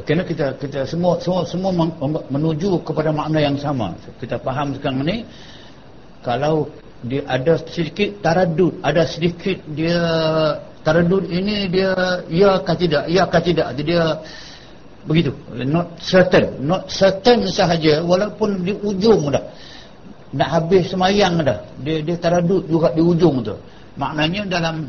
[0.00, 1.70] Okey kita kita semua semua semua
[2.32, 3.92] menuju kepada makna yang sama.
[4.16, 5.28] Kita faham sekarang ni
[6.24, 6.64] kalau
[7.00, 10.00] dia ada sedikit taradud ada sedikit dia
[10.80, 11.92] taradud ini dia
[12.28, 13.76] ya kah tidak ya kah tidak.
[13.80, 14.20] Dia
[15.04, 15.32] begitu.
[15.64, 16.60] Not certain.
[16.64, 19.44] Not certain sahaja walaupun di ujung dah.
[20.30, 21.60] Nak habis semayang dah.
[21.84, 23.56] Dia dia taradud juga di ujung tu.
[23.98, 24.88] Maknanya dalam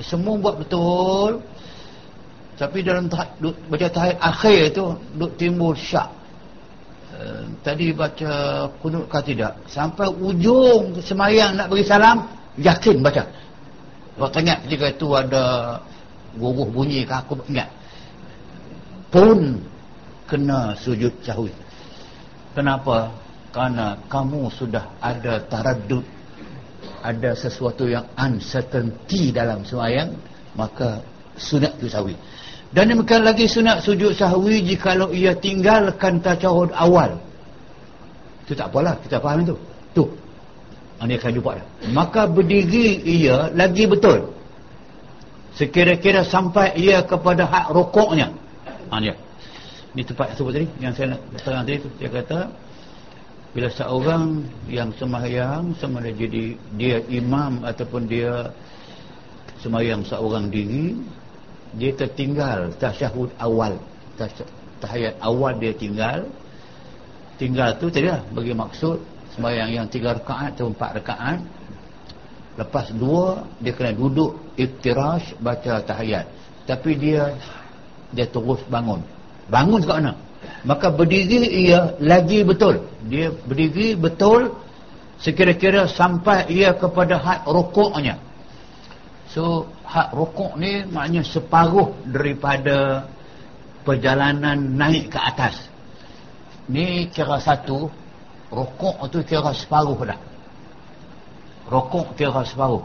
[0.00, 1.40] semua buat betul
[2.56, 3.36] tapi dalam tahap
[3.68, 6.08] baca tahap akhir tu duk timbul syak
[7.64, 8.32] tadi baca
[8.80, 9.56] kunut kah tidak?
[9.68, 12.28] Sampai ujung semayang nak bagi salam
[12.60, 13.24] yakin baca.
[14.16, 15.44] Waktu ingat ketika itu ada
[16.36, 17.68] guguh bunyi kah aku ingat.
[19.12, 19.60] Pun
[20.26, 21.54] kena sujud sahwi
[22.52, 23.14] kenapa?
[23.54, 26.04] Kerana kamu sudah ada taradud
[27.00, 30.12] ada sesuatu yang uncertainty dalam semayang
[30.58, 31.00] maka
[31.38, 32.12] sunat tu sahwi
[32.76, 37.16] dan demikian lagi sunat sujud sahwi jikalau ia tinggalkan tashahud awal.
[38.44, 39.56] Itu tak apalah, kita faham itu.
[39.96, 40.04] Tu.
[41.00, 41.66] Ini akan jumpa dah.
[41.96, 44.28] Maka berdiri ia lagi betul.
[45.56, 48.28] Sekira-kira sampai ia kepada hak rokoknya.
[48.92, 49.08] Ha, ni.
[49.96, 50.68] Ini tempat sebut tadi.
[50.76, 51.88] Yang saya nak terang tadi tu.
[51.96, 52.38] Dia kata,
[53.56, 56.44] bila seorang yang semahyang, sama dia jadi
[56.76, 58.52] dia imam ataupun dia
[59.64, 60.92] semahyang seorang diri,
[61.74, 62.70] dia tertinggal.
[62.78, 63.80] Tasyahud awal.
[64.78, 66.28] Tahiyat awal dia tinggal.
[67.36, 68.96] Tinggal tu tadi lah bagi maksud
[69.36, 71.38] sembahyang yang tiga rekaat atau empat rekaat
[72.56, 76.24] lepas dua dia kena duduk iftirash baca tahiyat.
[76.64, 77.36] Tapi dia
[78.10, 79.04] dia terus bangun.
[79.52, 80.12] Bangun kat mana?
[80.64, 82.82] Maka berdiri ia lagi betul.
[83.06, 84.56] Dia berdiri betul
[85.20, 88.18] sekira-kira sampai ia kepada had rukuknya.
[89.30, 93.06] So hak rukuk ni maknanya separuh daripada
[93.86, 95.70] perjalanan naik ke atas.
[96.66, 97.86] Ni kira satu
[98.50, 100.18] rukuk tu kira separuh dah.
[101.70, 102.82] Rukuk kira separuh.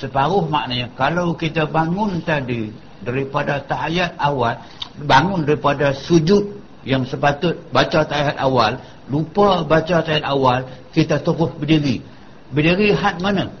[0.00, 2.72] Separuh maknanya kalau kita bangun tadi
[3.04, 4.56] daripada tahiyat awal
[5.04, 6.56] bangun daripada sujud
[6.88, 8.80] yang sepatut baca tahiyat awal
[9.12, 10.64] lupa baca tahiyat awal
[10.96, 12.00] kita terus berdiri.
[12.50, 13.59] Berdiri had mana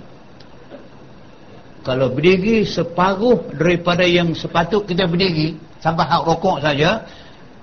[1.80, 7.08] kalau berdiri separuh daripada yang sepatut kita berdiri sampai hak rokok saja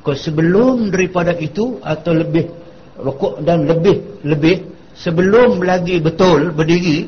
[0.02, 2.50] ke sebelum daripada itu atau lebih
[2.98, 7.06] rokok dan lebih lebih sebelum lagi betul berdiri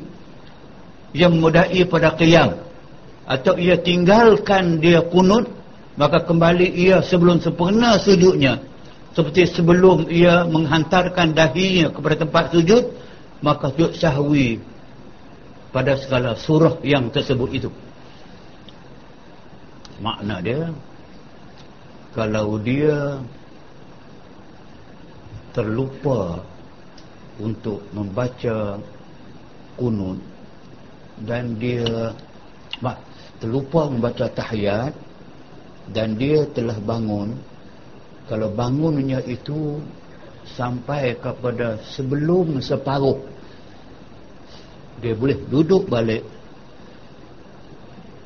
[1.18, 2.62] yang mudai pada qiyam.
[3.30, 5.50] Atau ia tinggalkan dia kunut
[5.98, 8.62] maka kembali ia sebelum sempurna sujudnya.
[9.18, 12.94] Seperti sebelum ia menghantarkan dahinya kepada tempat sujud
[13.42, 14.62] maka sujud sahwi
[15.70, 17.70] pada segala surah yang tersebut itu.
[20.00, 20.72] Makna dia
[22.16, 23.20] kalau dia
[25.54, 26.42] terlupa
[27.38, 28.80] untuk membaca
[29.76, 30.20] kunut
[31.24, 32.16] dan dia
[33.40, 34.92] terlupa membaca tahiyat
[35.96, 37.36] dan dia telah bangun
[38.28, 39.80] kalau bangunnya itu
[40.54, 43.20] sampai kepada sebelum separuh
[45.00, 46.24] dia boleh duduk balik.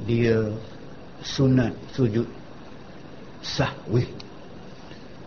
[0.03, 0.51] Dia
[1.23, 2.27] sunat sujud
[3.39, 4.03] sahwi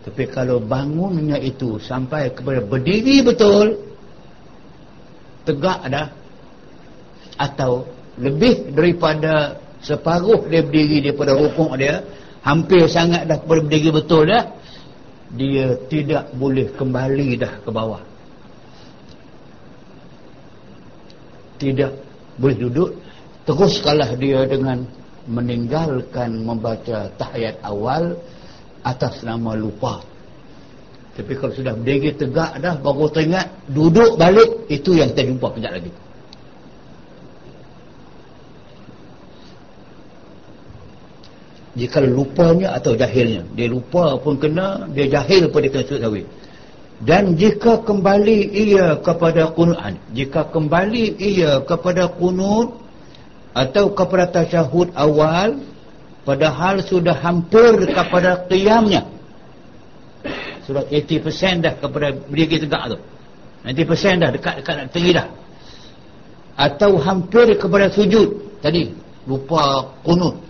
[0.07, 3.75] tapi kalau bangunnya itu sampai kepada berdiri betul
[5.43, 6.07] tegak dah.
[7.35, 12.07] Atau lebih daripada separuh dia berdiri daripada rukuk dia
[12.39, 14.47] hampir sangat dah berdiri betul dah
[15.35, 17.99] dia tidak boleh kembali dah ke bawah
[21.57, 21.93] tidak
[22.37, 22.89] boleh duduk
[23.43, 24.85] terus kalah dia dengan
[25.27, 28.15] meninggalkan membaca tahiyat awal
[28.87, 29.99] atas nama lupa.
[31.17, 35.71] Tapi kalau sudah berdiri tegak dah baru teringat duduk balik itu yang kita jumpa kejap
[35.75, 35.91] lagi.
[41.77, 46.01] Jika lupanya atau jahilnya dia lupa pun kena dia jahil pun dia kena sujud
[46.97, 49.77] dan jika kembali ia kepada kunut
[50.17, 52.73] jika kembali ia kepada kunut
[53.53, 55.61] atau kepada tasyahud awal
[56.25, 59.05] padahal sudah hampir kepada qiyamnya.
[60.65, 62.97] Sudah 80% dah kepada berdiri tegak tu.
[63.63, 65.27] 90% dah dekat-dekat nak tinggi dah.
[66.59, 68.59] Atau hampir kepada sujud.
[68.59, 68.91] Tadi
[69.29, 70.47] lupa kunut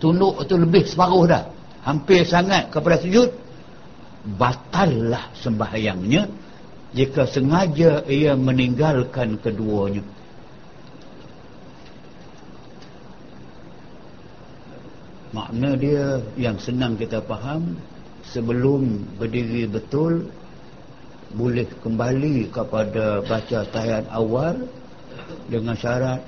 [0.00, 1.48] tunduk itu lebih separuh dah.
[1.80, 3.39] Hampir sangat kepada sujud
[4.24, 6.28] batallah sembahyangnya
[6.92, 10.04] jika sengaja ia meninggalkan keduanya.
[15.30, 17.78] Makna dia yang senang kita faham
[18.26, 20.26] sebelum berdiri betul
[21.30, 24.66] boleh kembali kepada baca tahiyat awal
[25.46, 26.18] dengan syarat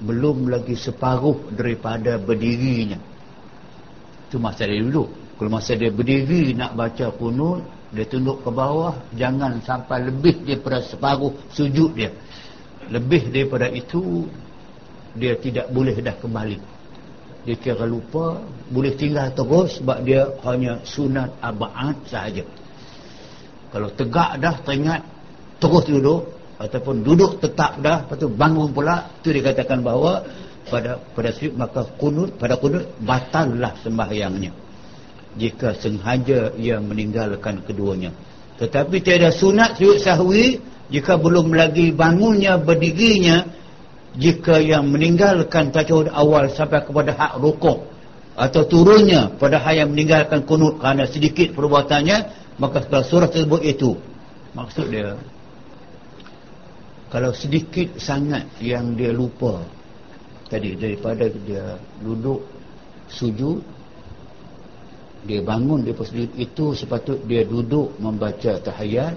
[0.00, 2.96] belum lagi separuh daripada berdirinya.
[4.32, 8.96] Itu masa dia duduk kalau masa dia berdiri nak baca kunut dia tunduk ke bawah
[9.12, 12.08] jangan sampai lebih daripada separuh sujud dia.
[12.88, 14.24] Lebih daripada itu
[15.12, 16.58] dia tidak boleh dah kembali.
[17.44, 18.40] Dia kira lupa
[18.72, 22.48] boleh tinggal terus sebab dia hanya sunat abad sahaja.
[23.68, 25.04] Kalau tegak dah teringat
[25.60, 30.22] terus duduk ataupun duduk tetap dah lepas tu bangun pula tu dikatakan bahawa
[30.70, 34.54] pada pada sujud maka kunut pada kunut batallah sembahyangnya
[35.36, 38.12] jika sengaja ia meninggalkan keduanya.
[38.60, 40.60] Tetapi tiada sunat sujud sahwi
[40.92, 43.48] jika belum lagi bangunnya berdirinya
[44.12, 47.88] jika yang meninggalkan tajud awal sampai kepada hak rukuk
[48.36, 52.16] atau turunnya pada hak yang meninggalkan kunut kerana sedikit perbuatannya
[52.60, 53.96] maka surah tersebut itu.
[54.52, 55.16] Maksud dia
[57.08, 59.64] kalau sedikit sangat yang dia lupa
[60.52, 62.44] tadi daripada dia duduk
[63.08, 63.64] sujud
[65.22, 69.14] dia bangun dia sujud itu sepatut dia duduk membaca tahiyat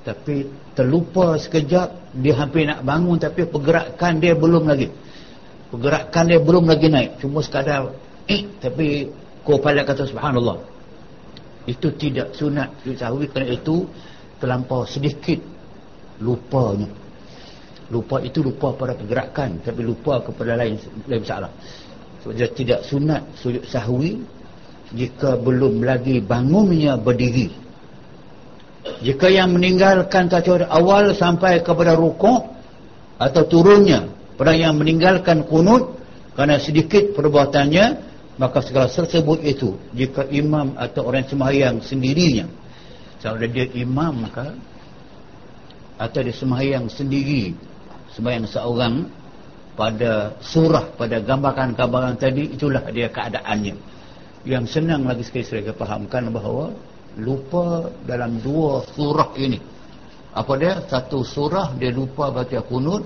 [0.00, 4.88] tapi terlupa sekejap dia hampir nak bangun tapi pergerakan dia belum lagi.
[5.70, 7.20] Pergerakan dia belum lagi naik.
[7.20, 7.92] Cuma sekadar
[8.24, 9.12] eh tapi
[9.44, 10.58] paling kata subhanallah.
[11.68, 13.84] Itu tidak sunat sahwi kerana itu
[14.40, 15.38] terlampau sedikit
[16.24, 16.88] lupanya.
[17.92, 21.52] Lupa itu lupa pada pergerakan tapi lupa kepada lain lain masalah.
[22.20, 24.20] So, dia tidak sunat sujud sahwi
[24.90, 27.50] jika belum lagi bangunnya berdiri.
[29.04, 32.48] Jika yang meninggalkan tajud awal sampai kepada rukuk
[33.20, 34.08] atau turunnya
[34.40, 36.00] pada yang meninggalkan kunut
[36.32, 38.08] kerana sedikit perbuatannya
[38.40, 42.48] maka segala tersebut itu jika imam atau orang sembahyang sendirinya.
[43.20, 44.56] Kalau dia imam maka
[46.00, 47.52] atau dia sembahyang sendiri
[48.16, 48.94] sembahyang seorang
[49.76, 53.76] pada surah pada gambaran-gambaran tadi itulah dia keadaannya
[54.48, 56.72] yang senang lagi sekali saya fahamkan bahawa
[57.20, 59.60] lupa dalam dua surah ini.
[60.32, 60.80] Apa dia?
[60.88, 63.04] Satu surah dia lupa baca kunut.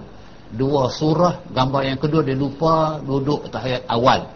[0.55, 4.30] Dua surah gambar yang kedua dia lupa duduk tahiyat awal.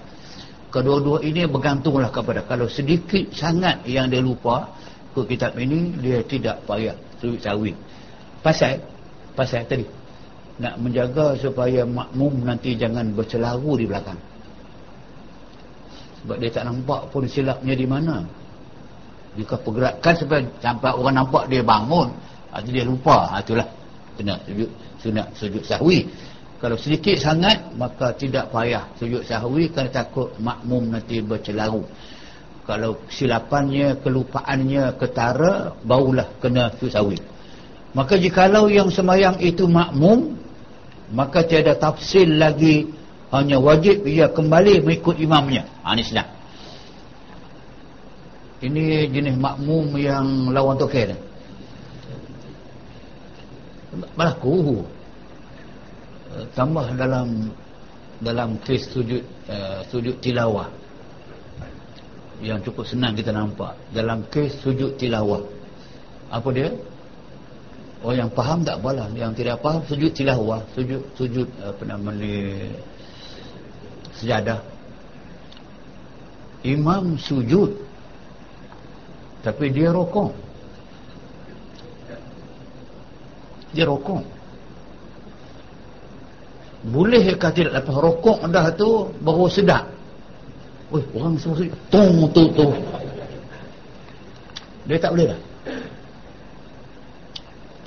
[0.69, 4.75] Kedua-dua ini bergantunglah kepada kalau sedikit sangat yang dia lupa
[5.15, 6.93] ke kitab ini dia tidak payah
[7.23, 7.73] sujud sahwi
[8.43, 8.83] pasal
[9.39, 9.87] pasal tadi.
[10.59, 14.19] Nak menjaga supaya makmum nanti jangan bercelaru di belakang
[16.29, 18.21] sebab dia tak nampak pun silapnya di mana.
[19.33, 22.13] Jika pergerakan sampai, sampai orang nampak dia bangun.
[22.53, 23.33] Atau dia lupa.
[23.33, 23.65] Ha, itulah.
[24.13, 24.69] Kena sujud
[25.01, 26.05] sunat sujud sahwi.
[26.61, 31.81] Kalau sedikit sangat maka tidak payah sujud sahwi kerana takut makmum nanti bercelaru.
[32.69, 37.17] Kalau silapannya kelupaannya ketara barulah kena sujud sahwi.
[37.97, 40.37] Maka jikalau yang semayang itu makmum
[41.09, 42.98] maka tiada tafsir lagi
[43.29, 45.69] hanya wajib ia kembali mengikut imamnya.
[45.85, 46.39] Ha, ini senang
[48.59, 51.15] ini jenis makmum yang lawan tokir
[53.95, 54.83] berlaku
[56.35, 57.55] uh, tambah dalam
[58.19, 60.69] dalam kes sujud uh, sujud tilawah.
[62.39, 63.75] Yang cukup senang kita nampak.
[63.91, 65.43] Dalam kes sujud tilawah.
[66.31, 66.71] Apa dia?
[67.99, 69.11] Oh yang faham tak apalah.
[69.11, 70.63] Yang tidak faham sujud tilawah.
[70.75, 72.71] Sujud sujud apa nama ni
[74.19, 74.61] Sejadah.
[76.67, 77.71] Imam sujud
[79.47, 80.35] Tapi dia rokok.
[83.73, 84.27] Dia rokok.
[86.91, 89.87] Boleh ke tidak lepas rokok dah tu Baru sedap?
[90.95, 92.67] Wih orang semua Tung tu tu
[94.87, 95.41] Dia tak boleh lah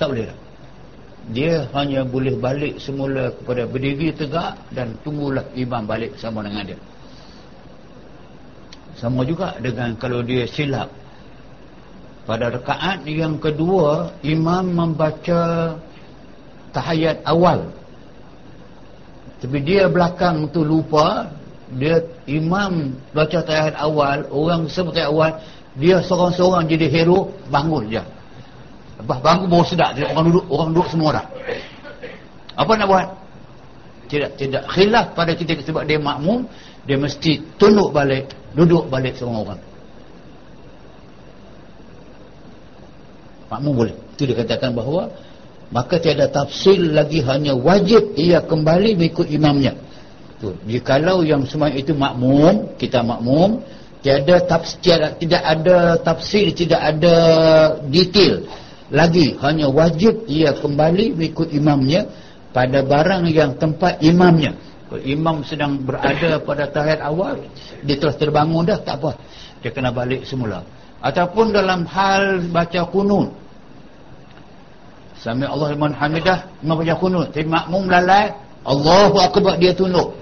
[0.02, 0.41] tak boleh tak?
[1.32, 6.78] Dia hanya boleh balik semula kepada berdiri tegak dan tunggulah imam balik sama dengan dia.
[9.00, 10.92] Sama juga dengan kalau dia silap.
[12.22, 15.74] Pada rekaat yang kedua, imam membaca
[16.70, 17.66] tahayat awal.
[19.42, 21.26] Tapi dia belakang tu lupa,
[21.74, 21.98] dia
[22.30, 25.32] imam baca tahayat awal, orang sebut tahayat awal,
[25.74, 28.02] dia seorang-seorang jadi hero, bangun je.
[29.02, 31.26] Lepas bangun baru sedap orang duduk orang duduk semua dah.
[32.54, 33.06] Apa nak buat?
[34.06, 36.46] Tidak tidak khilaf pada kita sebab dia makmum,
[36.86, 39.60] dia mesti tunduk balik, duduk balik semua orang.
[43.50, 43.96] Makmum boleh.
[44.14, 45.10] Itu dia katakan bahawa
[45.74, 49.74] maka tiada tafsir lagi hanya wajib ia kembali mengikut imamnya.
[50.38, 53.66] Tu, jikalau yang semua itu makmum, kita makmum,
[53.98, 57.16] tiada tafsir tidak ada tafsir, tidak ada
[57.90, 58.46] detail
[58.92, 62.04] lagi hanya wajib ia kembali mengikut imamnya
[62.52, 64.52] pada barang yang tempat imamnya.
[64.92, 67.40] Kalau imam sedang berada pada tahiyat awal
[67.88, 69.16] dia telah terbangun dah tak apa.
[69.64, 70.60] Dia kena balik semula.
[71.00, 73.32] Ataupun dalam hal baca kunut
[75.16, 78.36] sami Allah iman hamidah membaca kunut tapi makmum lalai
[78.68, 80.12] Allahu akbar dia tunduk.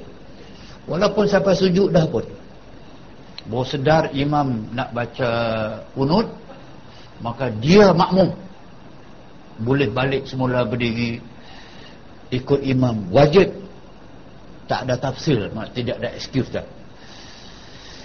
[0.87, 2.23] Walaupun sampai sujud dah pun.
[3.51, 5.31] Bahawa sedar imam nak baca
[5.99, 6.31] kunut
[7.19, 8.31] maka dia makmum
[9.61, 11.21] boleh balik semula berdiri
[12.33, 13.13] ikut imam.
[13.13, 13.53] Wajib.
[14.71, 16.63] Tak ada tafsir tidak ada excuse dah.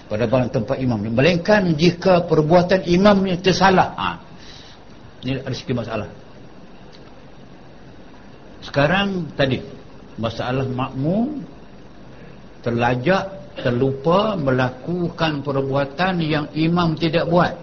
[0.10, 0.98] Pada barang tempat imam.
[1.14, 3.90] Melainkan jika perbuatan imamnya tersalah.
[3.96, 4.10] Ha.
[5.26, 6.10] ini ada sikit masalah.
[8.66, 9.62] Sekarang tadi
[10.18, 11.46] masalah makmum
[12.66, 13.30] terlajak
[13.62, 17.54] terlupa melakukan perbuatan yang imam tidak buat.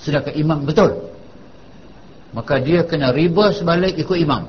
[0.00, 0.64] Sedangkan imam?
[0.64, 1.15] Betul
[2.36, 4.44] maka dia kena riba sebalik ikut imam.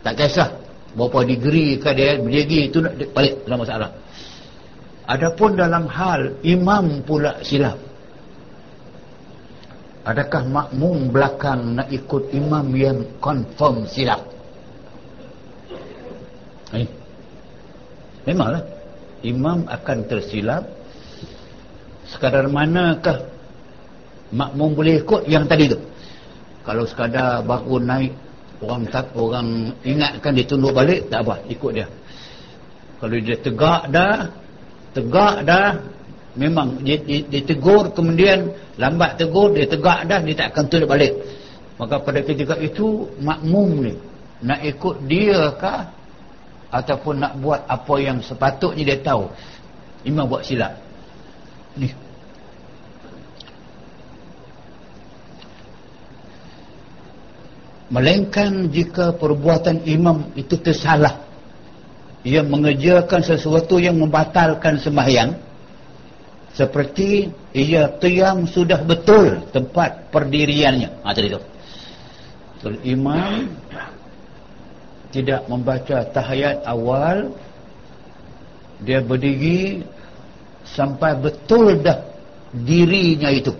[0.00, 0.48] Tak kisah
[0.96, 3.90] berapa degree ke dia berdiri itu nak balik dalam masalah.
[5.04, 7.76] Adapun dalam hal imam pula silap.
[10.08, 14.24] Adakah makmum belakang nak ikut imam yang confirm silap?
[16.72, 16.88] Eh?
[18.24, 18.64] memanglah.
[19.20, 20.64] Imam akan tersilap.
[22.08, 23.26] Sekadar manakah
[24.32, 25.78] makmum boleh ikut yang tadi tu
[26.66, 28.12] kalau sekadar baru naik
[28.58, 31.86] orang tak orang ingatkan dia tunduk balik tak apa ikut dia.
[32.98, 34.26] Kalau dia tegak dah
[34.90, 35.78] tegak dah
[36.34, 38.50] memang dia, dia, dia tegur kemudian
[38.82, 41.14] lambat tegur dia tegak dah dia tak akan tunduk balik.
[41.78, 43.94] Maka pada ketika itu makmum ni
[44.42, 45.94] nak ikut dia kah?
[46.66, 49.30] Ataupun nak buat apa yang sepatutnya dia tahu?
[50.02, 50.76] Imam buat silap.
[51.78, 51.94] Ni
[57.92, 61.22] melainkan jika perbuatan imam itu tersalah
[62.26, 65.38] ia mengerjakan sesuatu yang membatalkan sembahyang
[66.56, 71.04] seperti ia qiyam sudah betul tempat perdiriannya.
[71.04, 71.40] Ha tadi tu.
[72.64, 73.52] Kalau imam
[75.12, 77.30] tidak membaca tahiyat awal
[78.80, 79.84] dia berdiri
[80.64, 82.00] sampai betul dah
[82.52, 83.52] dirinya itu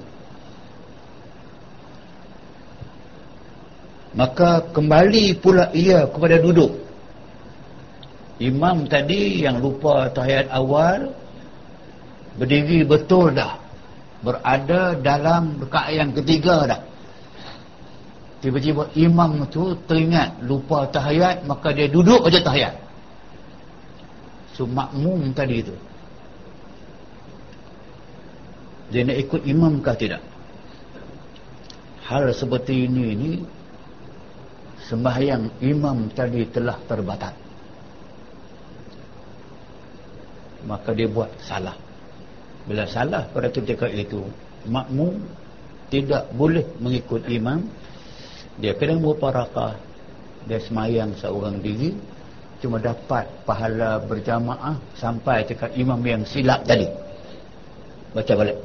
[4.16, 6.72] maka kembali pula ia kepada duduk.
[8.40, 11.12] Imam tadi yang lupa tahiyat awal
[12.40, 13.60] berdiri betul dah.
[14.24, 16.80] Berada dalam dekat yang ketiga dah.
[18.40, 22.74] Tiba-tiba imam tu teringat lupa tahiyat maka dia duduk aja tahiyat.
[24.56, 25.76] So makmum tadi tu.
[28.88, 30.24] Dia nak ikut imam kah tidak?
[32.08, 33.32] Hal seperti ini ni
[34.86, 37.34] sembahyang imam tadi telah terbatal.
[40.66, 41.74] Maka dia buat salah.
[42.66, 44.26] Bila salah pada ketika itu
[44.66, 45.22] makmum
[45.90, 47.62] tidak boleh mengikut imam.
[48.58, 49.78] Dia kena muparakah
[50.50, 51.94] dia semayang seorang diri.
[52.56, 56.88] Cuma dapat pahala berjamaah sampai dekat imam yang silap tadi.
[58.16, 58.56] Baca balik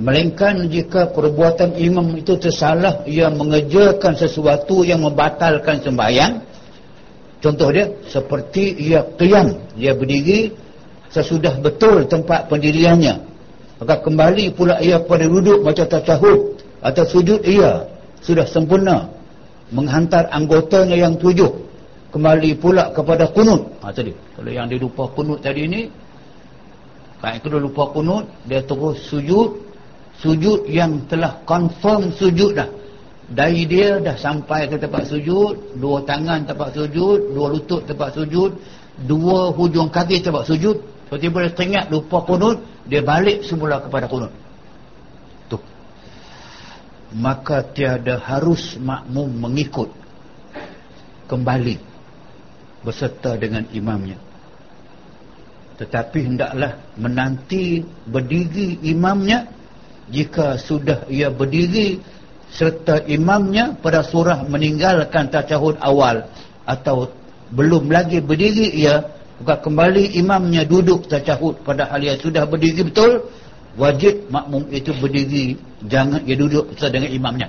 [0.00, 6.40] Melainkan jika perbuatan imam itu tersalah Ia mengerjakan sesuatu yang membatalkan sembahyang.
[7.44, 10.56] Contoh dia Seperti ia qiyam Ia berdiri
[11.12, 13.28] Sesudah betul tempat pendiriannya.
[13.76, 17.84] Maka kembali pula ia pada duduk macam tacahud Atau sujud ia
[18.24, 19.04] Sudah sempurna
[19.68, 21.46] Menghantar anggotanya yang tujuh.
[22.10, 23.70] Kembali pula kepada kunut.
[23.86, 24.10] Ha, tadi.
[24.34, 25.92] Kalau yang dia lupa kunut tadi ni
[27.20, 29.69] Kalau dia lupa kunut Dia terus sujud
[30.20, 32.68] sujud yang telah confirm sujud dah.
[33.30, 38.58] Dari dia dah sampai ke tempat sujud dua tangan tempat sujud dua lutut tempat sujud
[39.06, 40.76] dua hujung kaki tempat sujud.
[41.08, 44.34] Tiba-tiba dia teringat lupa kunut dia balik semula kepada kunut.
[45.46, 45.58] Tu
[47.16, 49.90] maka tiada harus makmum mengikut.
[51.30, 51.78] Kembali
[52.82, 54.18] berserta dengan imamnya.
[55.78, 59.59] Tetapi hendaklah menanti berdiri imamnya
[60.10, 62.02] jika sudah ia berdiri
[62.50, 66.26] serta imamnya pada surah meninggalkan tacahud awal
[66.66, 67.10] atau
[67.54, 69.06] belum lagi berdiri ia
[69.38, 73.30] buka kembali imamnya duduk tacahud pada hal ia sudah berdiri betul
[73.78, 75.54] wajib makmum itu berdiri
[75.86, 77.48] jangan ia duduk bersama dengan imamnya.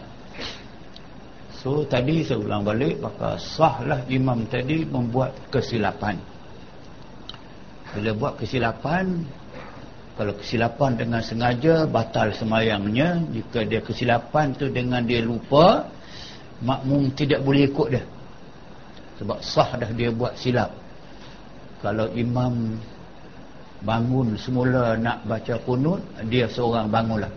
[1.62, 6.18] So tadi saya ulang balik maka sahlah imam tadi membuat kesilapan.
[7.94, 9.22] Bila buat kesilapan
[10.20, 13.24] kalau kesilapan dengan sengaja batal semayangnya.
[13.32, 15.88] Jika dia kesilapan tu dengan dia lupa
[16.60, 18.04] makmum tidak boleh ikut dia.
[19.24, 20.74] Sebab sah dah dia buat silap.
[21.80, 22.78] Kalau imam
[23.82, 27.32] bangun semula nak baca kunut dia seorang bangunlah.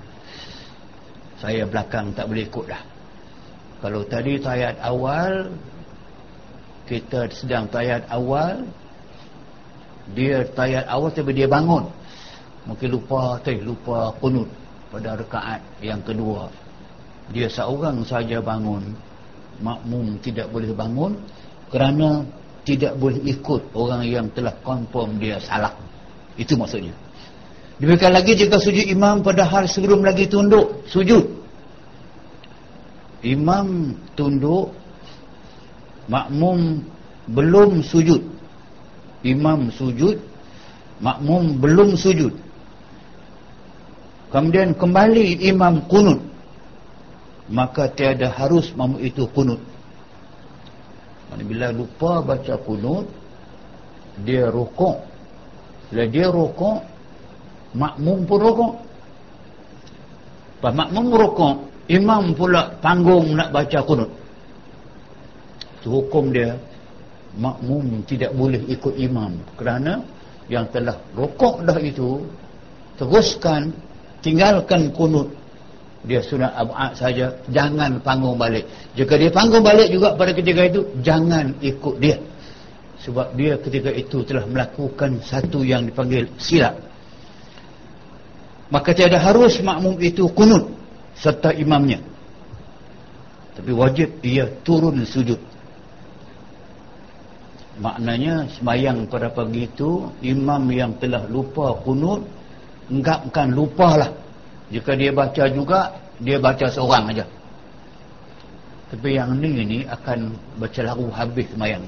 [1.39, 2.83] Saya belakang tak boleh ikut dah.
[3.85, 5.53] Kalau tadi tayat awal
[6.85, 8.67] kita sedang tayat awal
[10.13, 11.89] dia tayat awal tapi dia bangun
[12.65, 14.49] mungkin lupa teh lupa kunut
[14.89, 16.49] pada rekaat yang kedua.
[17.33, 18.95] Dia seorang saja bangun.
[19.63, 21.15] Makmum tidak boleh bangun
[21.71, 22.27] kerana
[22.67, 25.71] tidak boleh ikut orang yang telah confirm dia salah.
[26.35, 26.91] Itu maksudnya.
[27.79, 31.23] Demikian lagi jika sujud imam pada hari sebelum lagi tunduk sujud.
[33.23, 34.75] Imam tunduk
[36.11, 36.83] makmum
[37.31, 38.21] belum sujud.
[39.23, 40.19] Imam sujud
[40.99, 42.44] makmum belum sujud
[44.35, 46.19] kemudian kembali imam kunut
[47.47, 49.63] maka tiada harus mamu itu kunut
[51.43, 53.07] bila lupa baca kunut
[54.23, 55.03] dia rukuk.
[55.91, 56.79] Bila dia rukuk
[57.75, 58.75] makmum pun rukuk.
[60.63, 61.55] Pas makmum rukuk
[61.91, 64.11] imam pula tanggung nak baca kunut
[65.83, 66.55] itu hukum dia.
[67.35, 69.35] Makmum tidak boleh ikut imam.
[69.59, 69.99] Kerana
[70.47, 72.23] yang telah rukuk dah itu
[72.95, 73.75] teruskan
[74.25, 75.29] tinggalkan kunut.
[76.05, 78.65] Dia sunat abad saja jangan panggung balik.
[78.97, 82.17] Jika dia panggung balik juga pada ketika itu jangan ikut dia.
[83.05, 86.77] Sebab dia ketika itu telah melakukan satu yang dipanggil silap.
[88.73, 90.73] Maka tiada harus makmum itu kunut
[91.17, 92.01] serta imamnya.
[93.55, 95.41] Tapi wajib ia turun sujud.
[97.81, 102.25] Maknanya semayang pada pagi itu imam yang telah lupa kunut
[102.91, 104.11] enggakkan lupalah.
[104.73, 107.27] Jika dia baca juga dia baca seorang aja.
[108.95, 111.83] Tapi yang ni ni akan bercelaru habis semayang.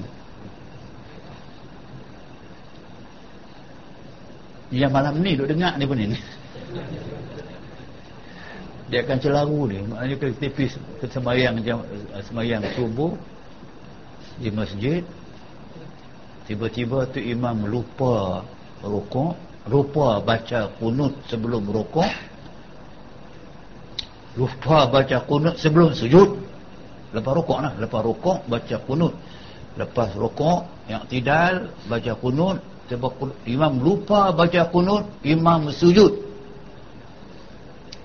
[4.67, 6.11] Yang malam ni duk dengar ni pun ni.
[8.91, 9.79] Dia akan celaru ni.
[9.87, 10.75] Maknanya kita tipis
[11.07, 11.59] semayang
[12.27, 13.15] semayang subuh
[14.43, 15.03] di masjid.
[16.47, 18.43] Tiba-tiba tu imam lupa
[18.83, 19.35] rukuk
[19.67, 22.09] lupa baca kunut sebelum rukuk.
[24.39, 26.39] Lupa baca kunut sebelum sujud.
[27.15, 29.13] Lepas rukuk lah lepas rukuk baca kunut.
[29.77, 32.57] Lepas rukuk yang tidak baca kunut.
[33.43, 36.23] Imam lupa baca kunut imam sujud.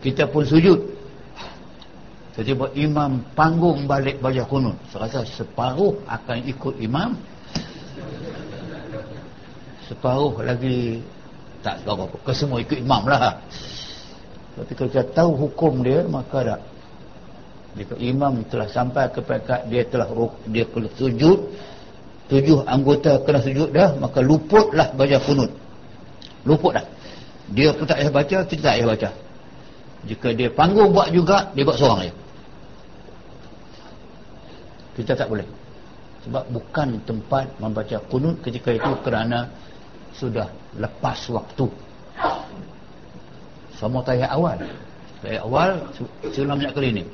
[0.03, 0.83] Kita pun sujud.
[2.33, 4.75] Tiba-tiba imam panggung balik baca kunut.
[4.89, 7.15] Saya rasa separuh akan ikut imam.
[9.87, 11.05] Separuh lagi
[11.63, 12.17] tak tahu apa.
[12.27, 13.39] Kesemua ikut imam lah.
[14.53, 16.61] Tapi kalau kita tahu hukum dia maka tak.
[17.73, 20.05] Jika imam telah sampai kepada dia telah
[20.51, 21.39] dia kena sujud.
[22.29, 25.51] Tujuh anggota kena sujud dah maka luputlah baca kunut.
[26.45, 26.85] Luput dah.
[27.55, 29.11] Dia pun tak payah baca kita tak payah baca.
[30.03, 32.13] Jika dia panggung buat juga dia buat seorang je.
[35.01, 35.49] Kita tak boleh.
[36.29, 39.49] Sebab bukan tempat membaca kunut ketika itu kerana
[40.13, 40.47] sudah
[40.79, 41.67] lepas waktu
[43.77, 44.59] sama tayat awal
[45.21, 45.71] tayat awal
[46.33, 47.05] sebelum banyak kali ni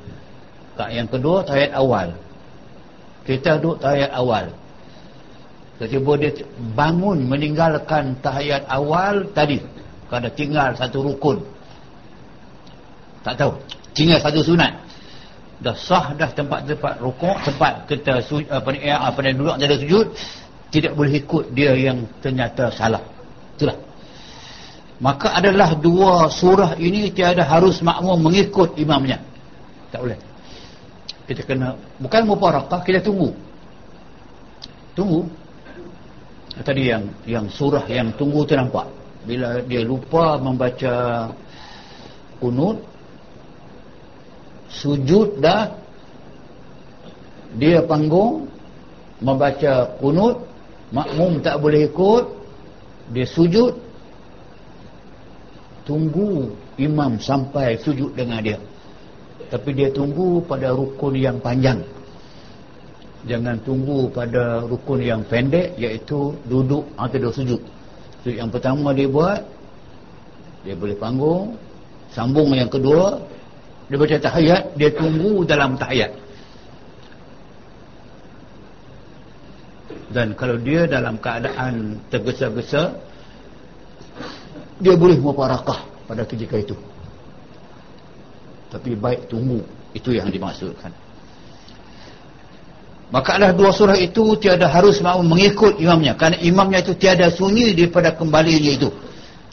[0.79, 2.15] Kak yang kedua tayat awal.
[3.27, 4.47] Kita duduk tayat awal.
[5.75, 6.31] Tiba-tiba dia
[6.71, 9.59] bangun meninggalkan tahiyat awal tadi.
[10.07, 11.43] Kerana tinggal satu rukun.
[13.27, 13.59] Tak tahu.
[13.91, 14.71] Tinggal satu sunat.
[15.59, 17.35] Dah sah dah tempat-tempat rukun.
[17.43, 20.07] Tempat kita apa ni, apa ni duduk jadi sujud.
[20.71, 23.03] Tidak boleh ikut dia yang ternyata salah.
[23.59, 23.75] Itulah.
[25.03, 29.19] Maka adalah dua surah ini tiada harus makmum mengikut imamnya.
[29.91, 30.19] Tak boleh
[31.29, 33.29] kita kena bukan muparakah kita tunggu
[34.97, 35.29] tunggu
[36.65, 38.89] tadi yang yang surah yang tunggu tu nampak
[39.29, 41.29] bila dia lupa membaca
[42.41, 42.81] kunut
[44.73, 45.69] sujud dah
[47.61, 48.49] dia panggung
[49.21, 50.49] membaca kunut
[50.89, 52.25] makmum tak boleh ikut
[53.09, 53.73] dia sujud.
[55.85, 58.61] Tunggu imam sampai sujud dengan dia.
[59.49, 61.81] Tapi dia tunggu pada rukun yang panjang.
[63.25, 67.61] Jangan tunggu pada rukun yang pendek iaitu duduk atau duduk sujud.
[68.21, 69.41] So, yang pertama dia buat
[70.61, 71.57] dia boleh panggung.
[72.13, 73.17] Sambung yang kedua
[73.89, 76.13] dia baca tahiyat dia tunggu dalam tahiyat
[80.09, 82.97] dan kalau dia dalam keadaan tergesa-gesa
[84.79, 86.75] dia boleh muparakah pada ketika itu.
[88.73, 89.61] Tapi baik tunggu.
[89.89, 90.93] Itu yang dimaksudkan.
[93.09, 96.13] Maka adalah dua surah itu tiada harus mahu mengikut imamnya.
[96.13, 98.89] Kerana imamnya itu tiada sunyi daripada kembalinya itu.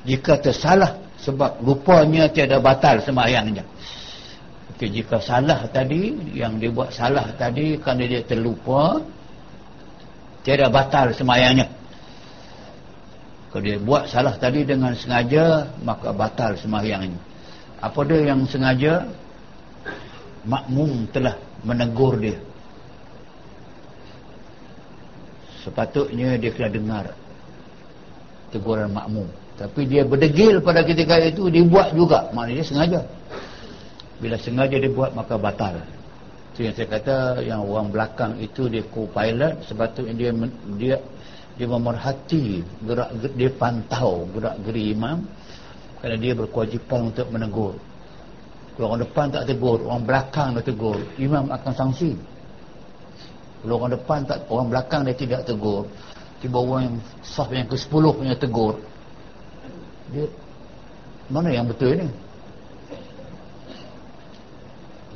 [0.04, 3.64] Jika tersalah sebab rupanya tiada batal semayangnya.
[4.76, 9.00] Okay, jika salah tadi yang dia buat salah tadi kerana dia terlupa
[10.46, 11.66] tiada batal semayangnya.
[13.50, 17.18] Kalau dia buat salah tadi dengan sengaja maka batal semayangnya.
[17.82, 19.10] Apa dia yang sengaja?
[20.46, 21.34] Makmum telah
[21.66, 22.38] menegur dia.
[25.66, 27.04] Sepatutnya dia kena dengar
[28.54, 29.26] teguran makmum.
[29.58, 32.30] Tapi dia berdegil pada ketika itu dibuat juga.
[32.30, 33.00] Maknanya dia sengaja.
[34.22, 35.82] Bila sengaja dibuat maka batal
[36.56, 40.30] itu yang saya kata yang orang belakang itu dia co-pilot sepatutnya dia
[40.80, 40.96] dia
[41.60, 45.20] dia memerhati gerak dia pantau gerak geri imam
[46.00, 47.76] kerana dia berkewajipan untuk menegur.
[48.72, 52.16] Kalau orang depan tak tegur orang belakang dia tegur imam akan sanksi.
[53.60, 55.84] Kalau orang depan tak orang belakang dia tidak tegur
[56.40, 58.80] tiba orang yang sah yang ke 10 punya tegur.
[60.08, 60.24] Dia
[61.28, 62.08] mana yang betul ini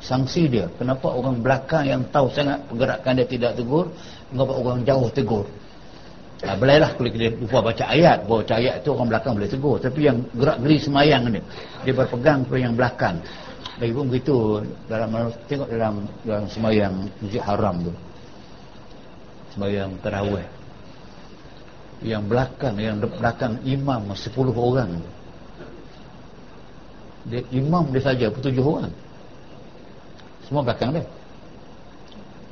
[0.01, 0.65] sanksi dia.
[0.75, 3.93] Kenapa orang belakang yang tahu sangat pergerakan dia tidak tegur
[4.33, 5.45] kenapa orang jauh tegur?
[6.41, 8.25] Ha, belailah kalau kita lupa baca ayat.
[8.25, 9.77] Baca ayat itu orang belakang boleh tegur.
[9.77, 11.41] Tapi yang gerak geri semayang ni
[11.85, 13.21] dia berpegang ke yang belakang.
[13.77, 14.35] Lagi pun begitu
[14.89, 15.09] dalam
[15.45, 15.95] tengok dalam
[16.25, 17.93] dalam semayang masjid haram tu.
[19.53, 20.45] Semayang terawih
[22.01, 24.91] yang belakang yang belakang imam 10 orang.
[27.29, 28.89] Dia, imam dia saja tujuh orang
[30.51, 31.07] semua belakang dia.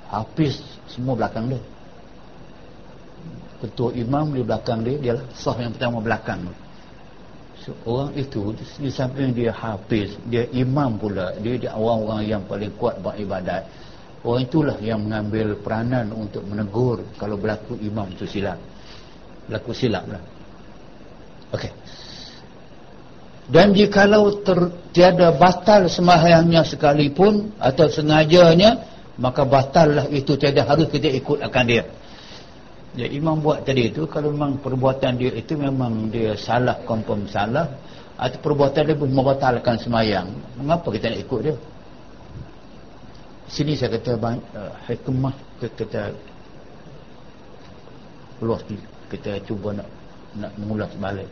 [0.08, 1.60] Hafiz semua belakang dia.
[3.60, 6.48] Ketua imam di belakang dia dia sah yang pertama belakang
[7.60, 12.72] so, orang itu di samping dia hafiz dia imam pula dia dia orang-orang yang paling
[12.80, 13.68] kuat beribadat
[14.24, 18.64] orang itulah yang mengambil peranan untuk menegur kalau berlaku imam itu silap.
[19.52, 20.24] Berlaku silap lah.
[21.52, 21.68] Ok
[23.50, 28.86] dan jikalau ter, tiada batal sembahyangnya sekalipun atau sengajanya
[29.18, 30.38] maka batallah itu.
[30.38, 31.84] Tiada harus kita ikut akan dia.
[32.94, 37.70] Ya imam buat tadi itu kalau memang perbuatan dia itu memang dia salah confirm salah
[38.18, 41.56] atau perbuatan dia pun membatalkan semayang mengapa kita nak ikut dia?
[43.50, 44.38] Sini saya kata uh,
[44.90, 46.02] hikmah kita, kita
[48.42, 48.62] luas
[49.10, 49.90] kita cuba nak
[50.38, 51.30] nak mengulas balik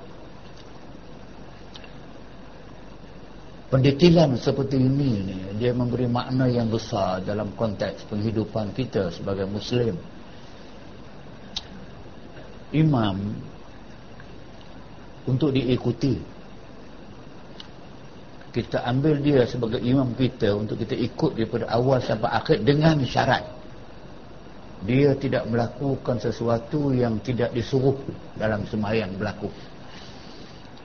[3.67, 9.95] pendetilan seperti ini ni, dia memberi makna yang besar dalam konteks penghidupan kita sebagai muslim.
[12.71, 13.15] Imam
[15.27, 16.19] untuk diikuti.
[18.51, 23.45] Kita ambil dia sebagai imam kita untuk kita ikut daripada awal sampai akhir dengan syarat.
[24.81, 27.97] Dia tidak melakukan sesuatu yang tidak disuruh
[28.33, 29.51] dalam semayang berlaku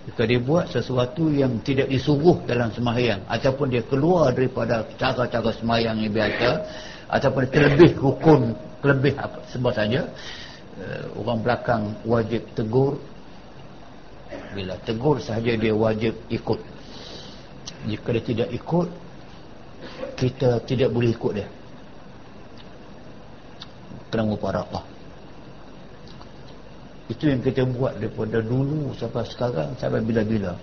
[0.03, 6.03] jika dia buat sesuatu yang tidak disuruh dalam semayang ataupun dia keluar daripada cara-cara semayang
[6.03, 6.49] yang biasa
[7.07, 8.51] ataupun terlebih rukun
[8.83, 10.11] terlebih apa sebab saja
[10.83, 12.99] uh, orang belakang wajib tegur.
[14.53, 16.61] Bila tegur sahaja dia wajib ikut.
[17.87, 18.89] Jika dia tidak ikut
[20.19, 21.49] kita tidak boleh ikut dia.
[24.11, 24.92] Kerana apa
[27.11, 30.55] itu yang kita buat daripada dulu sampai sekarang sampai bila-bila.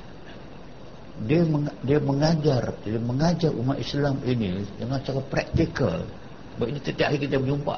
[1.28, 6.08] Dia meng, dia mengajar dia mengajar umat Islam ini dengan cara praktikal.
[6.56, 7.76] Sebab ini setiap hari kita berjumpa.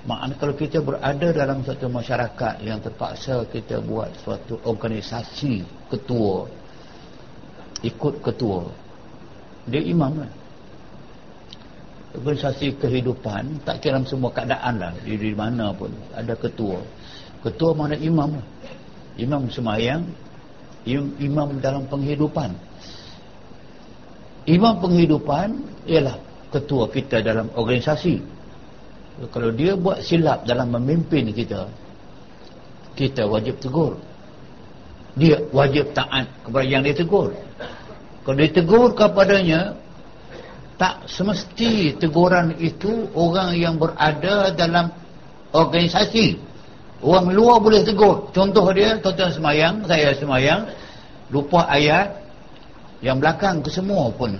[0.00, 5.62] Maknanya kalau kita berada dalam satu masyarakat yang terpaksa kita buat suatu organisasi
[5.92, 6.48] ketua
[7.84, 8.64] ikut ketua
[9.68, 10.32] dia imam lah.
[12.10, 16.82] Organisasi kehidupan tak kira semua keadaan lah di, di mana pun ada ketua
[17.44, 17.96] ketua mana?
[17.96, 18.40] Imam.
[19.16, 20.04] Imam semayang
[21.20, 22.56] imam dalam penghidupan.
[24.48, 26.16] Imam penghidupan ialah
[26.48, 28.20] ketua kita dalam organisasi.
[29.28, 31.68] Kalau dia buat silap dalam memimpin kita
[32.96, 34.00] kita wajib tegur.
[35.18, 37.36] Dia wajib taat kepada yang dia tegur.
[38.24, 39.76] Kalau dia tegur kepadanya
[40.80, 44.88] tak semesti teguran itu orang yang berada dalam
[45.52, 46.40] organisasi
[47.00, 48.28] Orang luar boleh tegur.
[48.36, 50.68] Contoh dia, tuan-tuan semayang, saya semayang,
[51.32, 52.20] lupa ayat,
[53.00, 54.36] yang belakang ke semua pun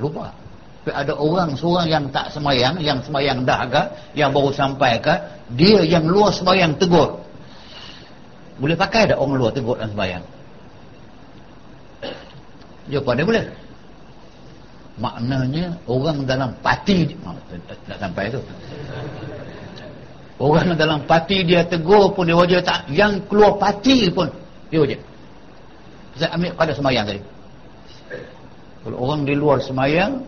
[0.00, 0.32] lupa.
[0.80, 3.86] Tapi ada orang seorang yang tak semayang, yang semayang dah agak,
[4.16, 5.12] yang baru sampai ke,
[5.52, 7.20] dia yang luar semayang tegur.
[8.56, 10.24] Boleh pakai tak orang luar tegur dan semayang?
[12.88, 13.44] Jawapan dia boleh.
[15.00, 17.12] Maknanya orang dalam parti,
[17.84, 18.40] tak sampai tu.
[20.40, 22.88] Orang dalam parti dia tegur pun dia wajib tak.
[22.88, 24.32] Yang keluar parti pun
[24.72, 24.96] dia wajib.
[26.16, 27.20] Saya ambil pada semayang tadi.
[28.80, 30.24] Kalau orang di luar semayang,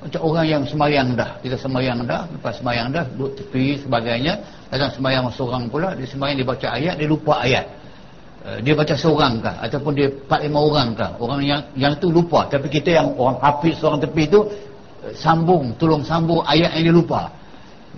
[0.00, 1.36] macam orang yang semayang dah.
[1.44, 4.40] Kita semayang dah, lepas semayang dah, duduk tepi sebagainya.
[4.72, 7.68] Datang semayang seorang pula, dia semayang dia baca ayat, dia lupa ayat.
[8.48, 9.60] Eh, dia baca seorang kah?
[9.60, 11.12] Ataupun dia empat lima orang kah?
[11.20, 12.48] Orang yang yang tu lupa.
[12.48, 14.48] Tapi kita yang orang hafiz seorang tepi tu,
[15.04, 17.28] eh, sambung, tolong sambung ayat yang dia lupa.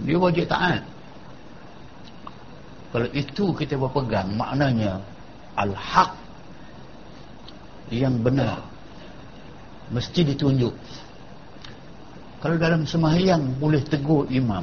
[0.03, 0.83] Dia wajib taat
[2.95, 5.03] kalau itu kita berpegang maknanya
[5.59, 6.15] al-haq
[7.91, 8.63] yang benar.
[9.91, 10.71] Mesti ditunjuk.
[12.39, 14.63] Kalau dalam sembahyang boleh tegur imam.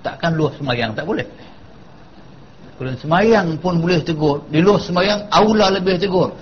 [0.00, 1.28] Takkan luar sembahyang tak boleh.
[2.80, 4.48] Kalau sembahyang pun boleh tegur.
[4.48, 6.32] Di luar sembahyang aula lebih tegur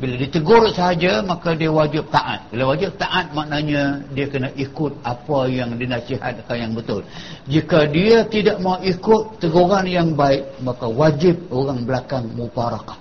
[0.00, 2.48] bila ditegur sahaja maka dia wajib taat.
[2.48, 7.04] Bila wajib taat maknanya dia kena ikut apa yang dinasihatkan yang betul.
[7.44, 12.96] Jika dia tidak mau ikut teguran yang baik maka wajib orang belakang muparakah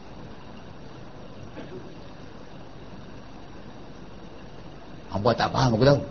[5.10, 6.02] apa tak faham aku tahu?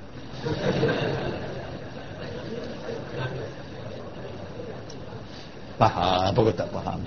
[5.78, 7.00] Faham aku tak faham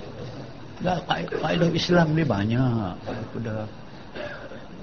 [0.82, 3.70] Dah kaedah Islam ni banyak daripada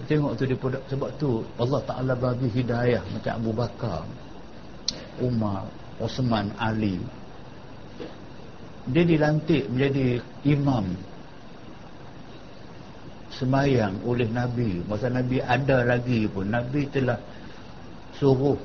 [0.09, 1.31] tengok tu daripada sebab tu
[1.61, 4.03] Allah Taala bagi hidayah macam Abu Bakar,
[5.21, 5.69] Umar,
[6.01, 6.97] Osman, Ali.
[8.89, 10.97] Dia dilantik menjadi imam
[13.37, 14.81] semayang oleh Nabi.
[14.89, 17.21] Masa Nabi ada lagi pun Nabi telah
[18.17, 18.57] suruh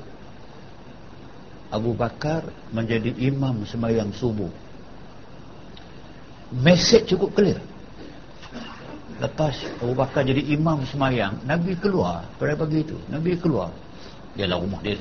[1.68, 4.63] Abu Bakar menjadi imam semayang subuh.
[6.54, 7.58] Mesej cukup clear.
[9.18, 12.26] lepas Abu Bakar jadi imam semayang Nabi keluar.
[12.36, 13.70] Pada pagi itu Nabi keluar.
[14.34, 14.98] Ialah rumah dia.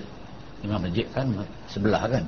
[0.64, 1.28] Imam masjid kan
[1.68, 2.24] sebelah kan.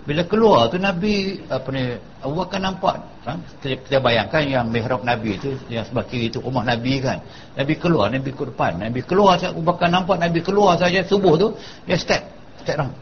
[0.00, 1.94] Bila keluar tu Nabi apa ni
[2.24, 2.96] Abu Bakar nampak.
[3.20, 3.36] Kan?
[3.60, 7.20] kita, kita bayangkan yang mihrab Nabi tu yang sebelah kiri itu rumah Nabi kan.
[7.54, 8.80] Nabi keluar Nabi ke depan.
[8.80, 11.52] Nabi keluar Abu Bakar nampak Nabi keluar saja subuh tu
[11.84, 12.26] dia step
[12.64, 12.96] step round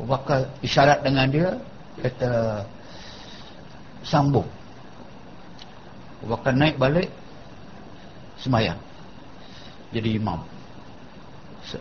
[0.00, 1.48] Abu Bakar isyarat dengan dia
[2.00, 2.64] kata
[4.06, 4.46] sambung.
[6.22, 7.10] Abu Bakar naik balik
[8.38, 8.78] semayang.
[9.90, 10.38] Jadi imam.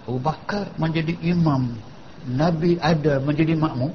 [0.06, 1.78] Abu Bakar menjadi imam.
[2.26, 3.94] Nabi ada menjadi makmum.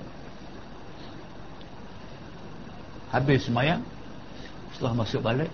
[3.15, 3.81] Habis semayang
[4.75, 5.49] setelah masuk balik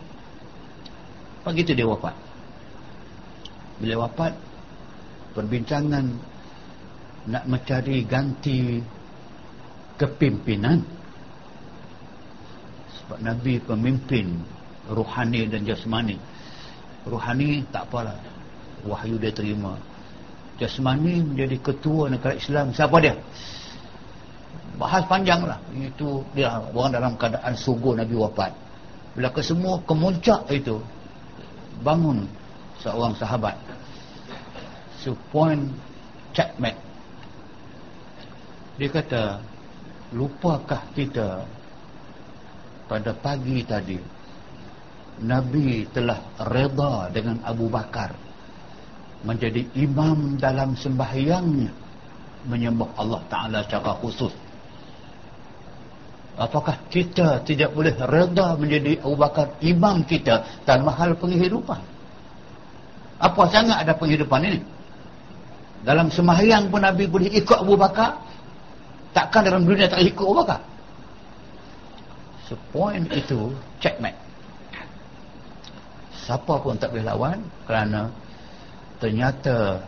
[1.42, 2.14] pagi itu dia wafat.
[3.82, 4.32] Bila wafat
[5.34, 6.06] perbincangan
[7.26, 8.82] nak mencari ganti
[9.98, 10.82] kepimpinan
[13.04, 14.38] sebab Nabi pemimpin
[14.90, 16.16] ruhani dan jasmani.
[17.06, 18.14] Ruhani tak apalah.
[18.82, 19.78] Wahyu dia terima.
[20.58, 22.70] Jasmani menjadi ketua negara Islam.
[22.74, 23.14] Siapa dia?
[24.78, 28.50] Bahas panjang lah itu dia orang dalam keadaan sugu Nabi wafat.
[29.14, 30.80] Bila kesemua kemuncak itu
[31.84, 32.26] bangun
[32.80, 33.54] seorang sahabat.
[35.02, 35.70] So point
[36.32, 36.78] checkmate.
[38.80, 39.22] Dia kata
[40.16, 41.44] lupakah kita
[42.92, 43.96] pada pagi tadi
[45.24, 48.12] Nabi telah reda dengan Abu Bakar
[49.24, 51.72] menjadi imam dalam sembahyangnya
[52.52, 54.34] menyembah Allah Ta'ala secara khusus.
[56.36, 61.80] Apakah kita tidak boleh reda menjadi Abu Bakar imam kita dan mahal penghidupan?
[63.24, 64.60] Apa sangat ada penghidupan ini?
[65.80, 68.20] Dalam sembahyang pun Nabi boleh ikut Abu Bakar
[69.16, 70.71] takkan dalam dunia tak ikut Abu Bakar
[72.52, 73.48] So point itu
[73.80, 74.20] checkmate.
[76.12, 78.12] Siapa pun tak boleh lawan kerana
[79.00, 79.80] ternyata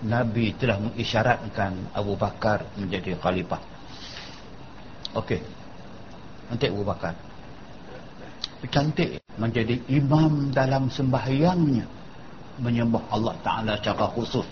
[0.00, 3.60] Nabi telah mengisyaratkan Abu Bakar menjadi khalifah.
[5.12, 5.44] Okey.
[6.48, 7.12] Nanti Abu Bakar.
[8.72, 11.84] Cantik menjadi imam dalam sembahyangnya
[12.64, 14.48] menyembah Allah Ta'ala secara khusus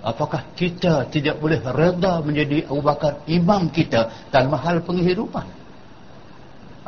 [0.00, 5.57] apakah kita tidak boleh reda menjadi Abu Bakar imam kita dan mahal penghidupan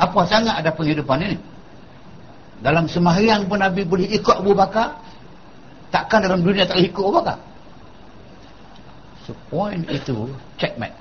[0.00, 1.36] apa sangat ada penghidupan ini?
[2.64, 4.96] Dalam sembahyang pun Nabi boleh ikut Abu Bakar
[5.92, 7.38] takkan dalam dunia tak ikut Abu Bakar.
[9.28, 10.96] So point itu checkmate.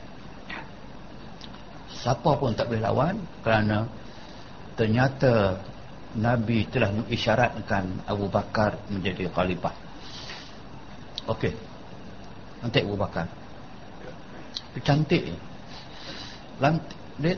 [1.95, 3.87] Siapa pun tak boleh lawan kerana
[4.75, 5.59] ternyata
[6.19, 9.75] Nabi telah mengisyaratkan Abu Bakar menjadi khalifah.
[11.27, 11.53] Okey
[12.59, 13.27] Nanti Abu Bakar.
[14.83, 15.31] Cantik.
[16.59, 16.99] Lantik.
[17.19, 17.35] Dia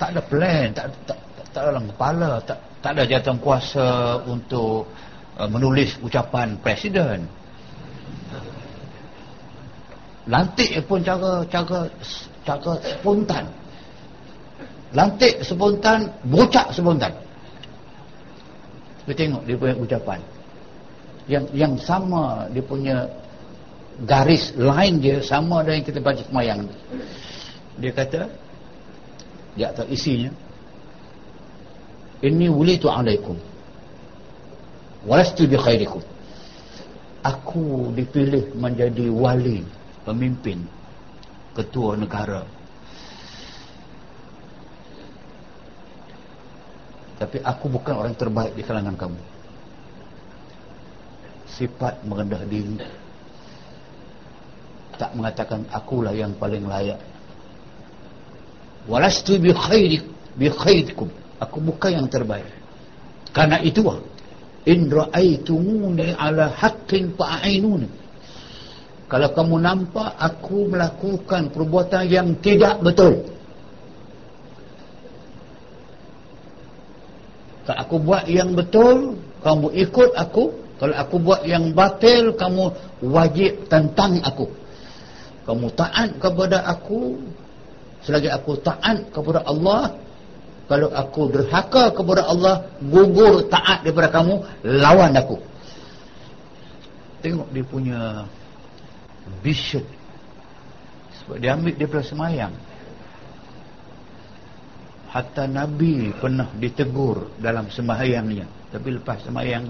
[0.00, 4.88] tak ada plan Tak, tak, tak, tak dalam kepala tak, tak ada jatuh kuasa Untuk
[5.36, 7.28] uh, Menulis ucapan Presiden.
[10.24, 11.84] Lantik pun cara Cara
[12.40, 13.44] Cara spontan.
[14.96, 17.12] Lantik spontan Bocak spontan.
[19.04, 20.20] Kita tengok dia punya ucapan.
[21.28, 22.96] Yang yang sama dia punya
[24.08, 26.64] garis line dia sama dengan kita baca semayang
[27.80, 28.28] dia kata
[29.58, 30.30] dia tak isinya.
[32.20, 33.34] Ini wulitu alaikum.
[35.08, 36.04] Walastu bi khairikum.
[37.24, 39.64] Aku dipilih menjadi wali
[40.04, 40.64] pemimpin
[41.56, 42.44] ketua negara.
[47.20, 49.20] Tapi aku bukan orang terbaik di kalangan kamu.
[51.52, 52.80] Sifat merendah diri.
[54.96, 56.96] Tak mengatakan akulah yang paling layak
[58.88, 60.04] walastu bi khairik
[60.36, 61.08] bi khairikum
[61.40, 62.46] aku bukan yang terbaik.
[63.30, 63.84] Karena itu
[64.68, 67.88] in ra'aitumuni ala haqqin fa'inuni
[69.10, 73.24] kalau kamu nampak aku melakukan perbuatan yang tidak betul
[77.70, 80.44] kalau aku buat yang betul kamu ikut aku.
[80.80, 82.72] Kalau aku buat yang batil kamu
[83.04, 84.48] wajib tentang aku.
[85.44, 87.20] Kamu taat kepada aku
[88.06, 89.96] selagi aku taat kepada Allah
[90.70, 95.36] kalau aku derhaka kepada Allah gugur taat daripada kamu lawan aku.
[97.20, 97.98] Tengok dia punya
[99.42, 99.82] vision.
[101.20, 102.54] Sebab dia ambil daripada semayang.
[105.10, 109.64] Hatta Nabi pernah ditegur dalam sembahyangnya tapi lepas sembahyang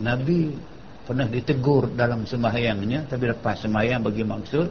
[0.00, 0.40] Nabi
[1.04, 4.68] pernah ditegur dalam sembahyangnya tapi lepas sembahyang bagi maksud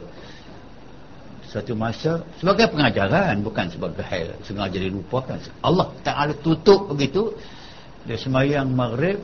[1.46, 4.02] satu masa sebagai pengajaran bukan sebagai
[4.42, 5.38] sengaja dilupakan.
[5.62, 7.34] Allah Ta'ala tutup begitu
[8.06, 9.18] dia semayang maghrib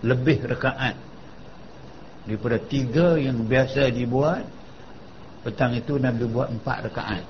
[0.00, 0.96] lebih rekaat
[2.24, 4.44] daripada tiga yang biasa dibuat
[5.44, 7.24] petang itu Nabi buat empat rekaat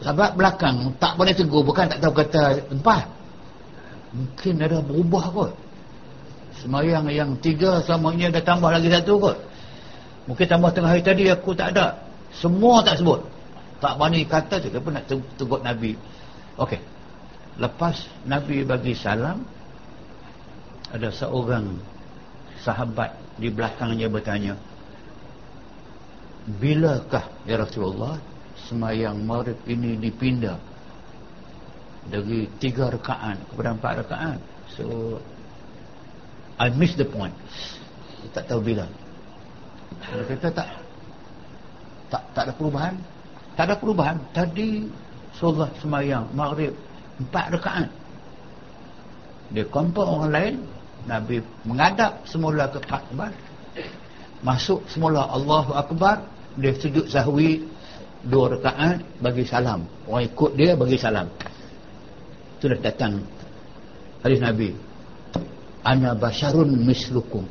[0.00, 3.04] sahabat belakang tak boleh tegur bukan tak tahu kata empat.
[4.10, 5.52] Mungkin ada berubah kot
[6.60, 9.36] semayang yang tiga sama ini ada tambah lagi satu kot.
[10.28, 11.96] Mungkin tambah tengah hari tadi aku tak ada.
[12.30, 13.24] Semua tak sebut.
[13.80, 15.96] Tak berani kata je kenapa nak tegur Nabi?
[16.60, 16.76] Ok
[17.60, 19.44] lepas Nabi bagi salam
[20.90, 21.76] ada seorang
[22.64, 24.54] sahabat di belakangnya bertanya
[26.56, 28.16] bilakah ya Rasulullah
[28.66, 30.56] semayang maghrib ini dipindah
[32.08, 34.38] dari tiga rekaan kepada empat rekaan
[34.72, 35.20] so
[36.60, 37.32] I miss the point.
[38.36, 38.84] Tak tahu bila.
[40.12, 40.68] Dia kata tak
[42.12, 42.94] tak tak ada perubahan.
[43.56, 44.16] Tak ada perubahan.
[44.36, 44.84] Tadi
[45.40, 46.76] solat semayang maghrib
[47.16, 47.88] empat rekaan
[49.50, 50.54] dia kompor orang lain
[51.10, 53.34] Nabi mengadap semula ke Kaabah.
[54.40, 56.22] Masuk semula Allahu Akbar
[56.56, 57.66] dia sujud sahwi
[58.24, 59.84] dua rakaat bagi salam.
[60.06, 61.26] Orang ikut dia bagi salam.
[62.62, 63.24] Sudah datang
[64.22, 64.70] hadis Nabi
[65.84, 67.44] ana basyarun mislukum.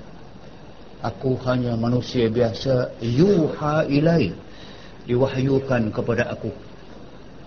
[1.00, 4.36] Aku hanya manusia biasa yuha ilai
[5.08, 6.52] diwahyukan kepada aku.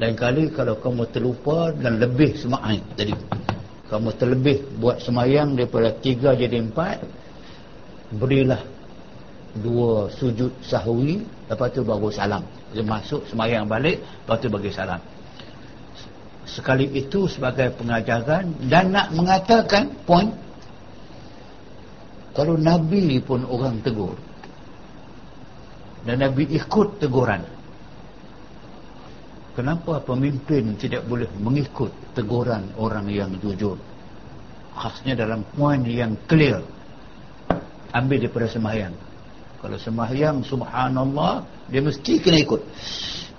[0.01, 2.65] Lain kali kalau kamu terlupa dan lebih semak
[2.97, 3.13] tadi.
[3.93, 7.05] Kamu terlebih buat semayang daripada tiga jadi empat
[8.17, 8.65] berilah
[9.61, 11.21] dua sujud sahwi
[11.53, 12.41] lepas tu baru salam.
[12.73, 15.01] Dia masuk semayang balik lepas tu bagi salam.
[16.49, 20.33] Sekali itu sebagai pengajaran dan nak mengatakan point
[22.33, 24.17] kalau Nabi pun orang tegur.
[26.03, 27.43] Dan Nabi ikut teguran.
[29.53, 33.77] Kenapa pemimpin tidak boleh mengikut teguran orang yang jujur?
[34.73, 36.65] Khasnya dalam poin yang clear.
[37.93, 39.13] Ambil daripada sembahyang
[39.63, 42.61] kalau sembahyang subhanallah dia mesti kena ikut.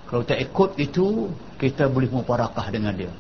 [0.08, 1.28] Kalau tak ikut itu
[1.60, 3.12] kita boleh muparakah dengan dia.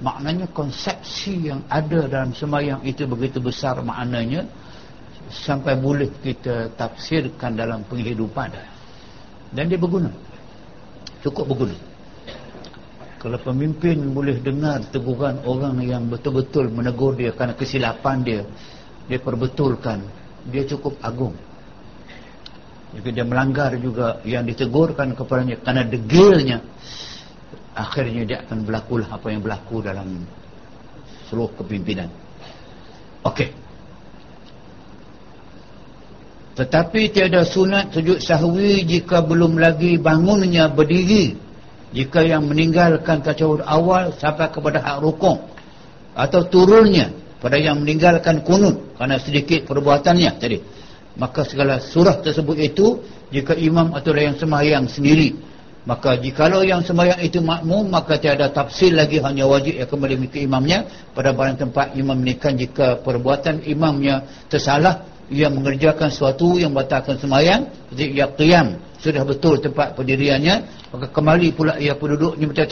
[0.00, 4.48] Maknanya konsepsi yang ada dalam sembahyang itu begitu besar maknanya
[5.30, 8.50] sampai boleh kita tafsirkan dalam penghidupan.
[9.54, 10.10] Dan dia berguna.
[11.22, 11.76] Cukup berguna.
[13.20, 18.40] Kalau pemimpin boleh dengar teguran orang yang betul-betul menegur dia kerana kesilapan dia
[19.06, 20.00] dia perbetulkan.
[20.48, 21.36] Dia cukup agung.
[22.96, 26.58] Jika dia melanggar juga yang ditegurkan kepadanya kerana degilnya
[27.76, 30.26] akhirnya dia akan berlakulah apa yang berlaku dalam
[31.28, 32.10] seluruh kepimpinan.
[33.22, 33.69] Okey.
[36.58, 41.38] Tetapi tiada sunat sujud sahwi jika belum lagi bangunnya berdiri.
[41.90, 45.38] Jika yang meninggalkan tasawuf awal sampai kepada hak rukuk.
[46.14, 48.94] Atau turunnya pada yang meninggalkan kunut.
[48.98, 50.58] Kerana sedikit perbuatannya tadi.
[51.18, 53.02] Maka segala surah tersebut itu
[53.34, 55.34] jika imam atau yang semayang sendiri.
[55.80, 60.46] Maka jikalau yang semayang itu makmum maka tiada tafsir lagi hanya wajib yang kembali mengikuti
[60.46, 60.86] imamnya.
[61.16, 67.70] Pada barang tempat imam menikah jika perbuatan imamnya tersalah ia mengerjakan sesuatu yang batalkan semayang
[67.88, 68.76] seperti ia qiyam.
[69.00, 70.54] Sudah betul tempat pendiriannya
[70.90, 72.66] maka kembali pula ia penduduknya macam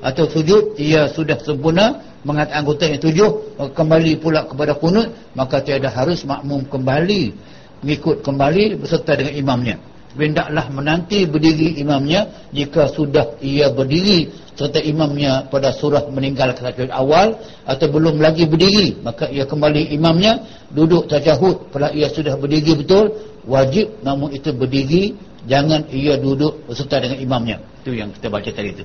[0.00, 5.60] atau sujud ia sudah sempurna mengat anggota yang tujuh maka kembali pula kepada kunut maka
[5.60, 7.36] tiada harus makmum kembali
[7.84, 9.76] mengikut kembali berserta dengan imamnya
[10.16, 17.40] hendaklah menanti berdiri imamnya jika sudah ia berdiri serta imamnya pada surah meninggal takbir awal
[17.64, 21.72] atau belum lagi berdiri maka ia kembali imamnya duduk tajahud.
[21.72, 23.16] Pada ia sudah berdiri betul
[23.48, 25.16] wajib namun itu berdiri
[25.48, 27.56] jangan ia duduk beserta dengan imamnya.
[27.80, 28.84] Itu yang kita baca tadi itu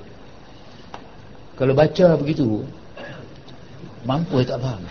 [1.58, 2.62] kalau baca begitu
[4.06, 4.86] mampu tak faham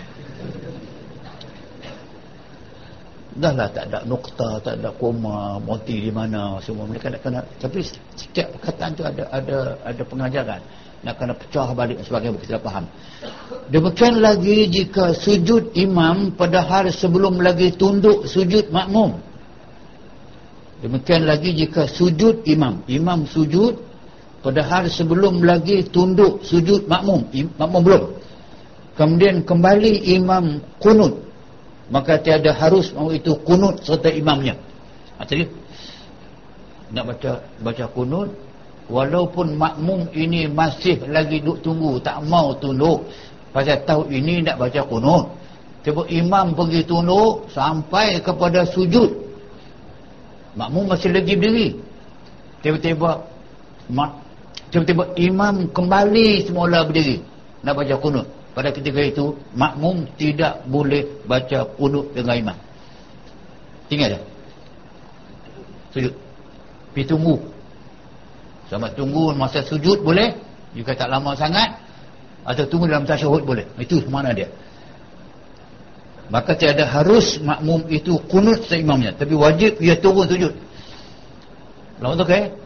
[3.36, 7.40] dah lah tak ada nukta tak ada koma moti di mana semua mereka nak kena
[7.60, 7.84] tapi
[8.16, 10.62] setiap perkataan tu ada ada ada pengajaran.
[11.04, 12.88] Nak kena pecah balik sebagai kita faham.
[13.68, 19.20] Demikian lagi jika sujud imam pada hari sebelum lagi tunduk sujud makmum.
[20.80, 22.80] Demikian lagi jika sujud imam.
[22.88, 23.76] Imam sujud
[24.40, 27.28] pada hari sebelum lagi tunduk sujud makmum.
[27.60, 28.02] Makmum belum.
[28.96, 31.20] Kemudian kembali imam kunut
[31.86, 34.58] maka tiada harus mau itu kunut serta imamnya.
[35.22, 35.46] Tadi
[36.90, 37.32] nak baca
[37.62, 38.28] baca kunut
[38.86, 43.06] walaupun makmum ini masih lagi duduk tunggu tak mau tunduk
[43.50, 45.30] pasal tahu ini nak baca kunut.
[45.86, 49.22] Tiba imam pergi tunduk sampai kepada sujud.
[50.58, 51.78] Makmum masih lagi berdiri.
[52.66, 53.22] Tiba-tiba
[53.86, 54.10] mak
[54.74, 57.22] tiba-tiba imam kembali semula berdiri.
[57.62, 62.58] Nak baca kunut pada ketika itu makmum tidak boleh baca kunut dengan imam.
[63.92, 64.24] Tinggal tak?
[65.92, 66.14] Sujud.
[66.96, 67.36] Pergi tunggu.
[68.72, 70.32] Sama tunggu masa sujud boleh.
[70.72, 71.68] Jika tak lama sangat
[72.48, 73.68] atau tunggu dalam tasyahud boleh.
[73.76, 74.48] Itu mana dia.
[76.32, 79.12] Maka tiada harus makmum itu kunut seimamnya.
[79.12, 80.56] Tapi wajib dia turun sujud.
[82.00, 82.56] Lawan tokai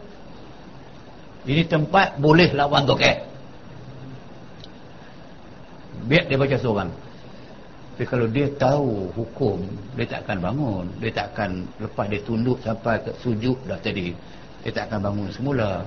[1.51, 3.30] ini tempat boleh lawan tokai
[6.07, 6.91] biar dia baca seorang.
[8.01, 9.61] Tapi kalau dia tahu hukum
[9.93, 10.85] dia tak akan bangun.
[10.97, 14.09] Dia tak akan lepas dia tunduk sampai ke sujud dah tadi.
[14.65, 15.85] Dia tak akan bangun semula.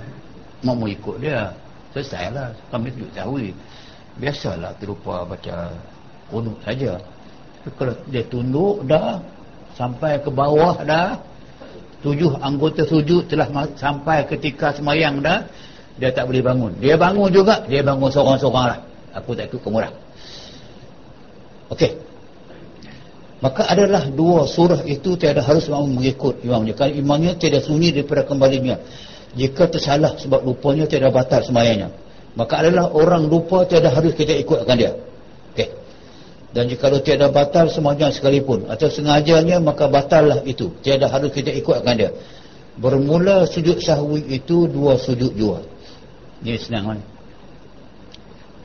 [0.62, 1.50] Mau ikut dia.
[1.90, 2.54] Selesai lah.
[2.70, 3.50] Kami sujud sahwi
[4.22, 5.74] biasalah terlupa baca
[6.30, 7.02] kunut saja.
[7.74, 9.18] Kalau dia tunduk dah
[9.74, 11.18] sampai ke bawah dah
[12.06, 15.42] tujuh anggota sujud telah sampai ketika semayang dah
[15.98, 16.78] dia tak boleh bangun.
[16.78, 18.78] Dia bangun juga dia bangun seorang-seorang lah.
[19.18, 20.03] Aku tak ikut kemurah
[21.74, 21.92] Okey.
[23.42, 26.72] maka adalah dua surah itu tiada harus mahu mengikut imamnya.
[26.72, 28.78] Kalau imamnya tiada sunyi daripada kembalinya.
[29.34, 31.90] Jika tersalah sebab lupanya tiada batal semayangnya
[32.38, 34.94] maka adalah orang lupa tiada harus kita ikutkan dia.
[36.54, 40.70] Dan jika tiada batal semuanya sekalipun atau sengajanya maka batallah itu.
[40.86, 42.14] Tiada harus kita ikutkan dia.
[42.78, 45.66] Bermula sujud sahwi itu dua sujud jua.
[46.46, 46.98] Ini senang kan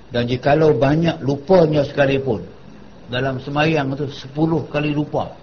[0.10, 2.42] dan jika banyak lupanya sekalipun
[3.10, 5.34] dalam semayang itu sepuluh kali lupa.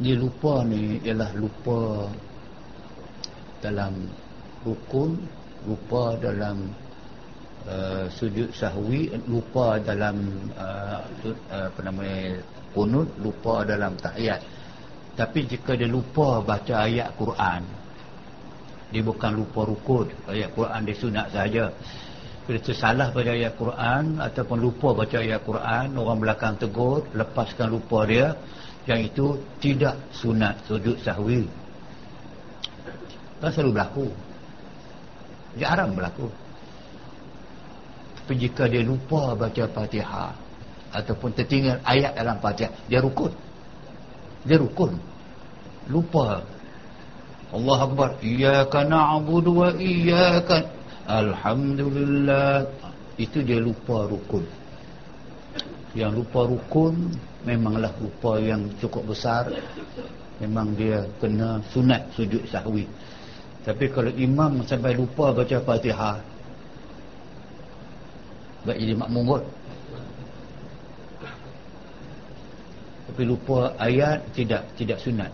[0.00, 2.08] Dia lupa ni ialah lupa
[3.60, 4.08] dalam
[4.64, 5.18] rukun
[5.68, 6.72] lupa dalam
[7.68, 10.16] uh, sujud sahwi lupa dalam
[10.56, 11.04] uh,
[11.52, 12.40] uh, apa namanya
[12.72, 14.40] kunut lupa dalam tahiyat.
[15.18, 17.79] Tapi jika dia lupa baca ayat Quran
[18.90, 20.10] dia bukan lupa rukun.
[20.26, 21.64] Ayat Quran dia sunat saja.
[22.44, 28.02] Bila tersalah baca ayat Quran ataupun lupa baca ayat Quran orang belakang tegur lepaskan lupa
[28.06, 28.34] dia.
[28.90, 29.26] Yang itu
[29.62, 31.46] tidak sunat sujud sahwi.
[33.38, 34.06] Kan selalu berlaku.
[35.54, 36.26] Jarang berlaku.
[38.18, 40.34] Tapi jika dia lupa baca fatihah
[40.90, 43.30] ataupun tertinggal ayat dalam fatihah dia rukun.
[44.42, 44.98] Dia rukun.
[45.86, 46.42] Lupa
[47.50, 48.10] Allah Akbar.
[48.22, 50.70] Iyaka na'budu wa iyaka
[51.10, 52.70] Alhamdulillah.
[53.18, 54.46] Itu dia lupa rukun.
[55.92, 57.10] Yang lupa rukun
[57.42, 59.50] Memanglah lupa yang cukup besar.
[60.38, 62.84] Memang dia kena sunat sujud sahwi.
[63.60, 66.16] Tapi kalau imam sampai lupa baca fatihah
[68.60, 69.44] Baik jadi makmum kot.
[73.08, 75.32] Tapi lupa ayat tidak tidak sunat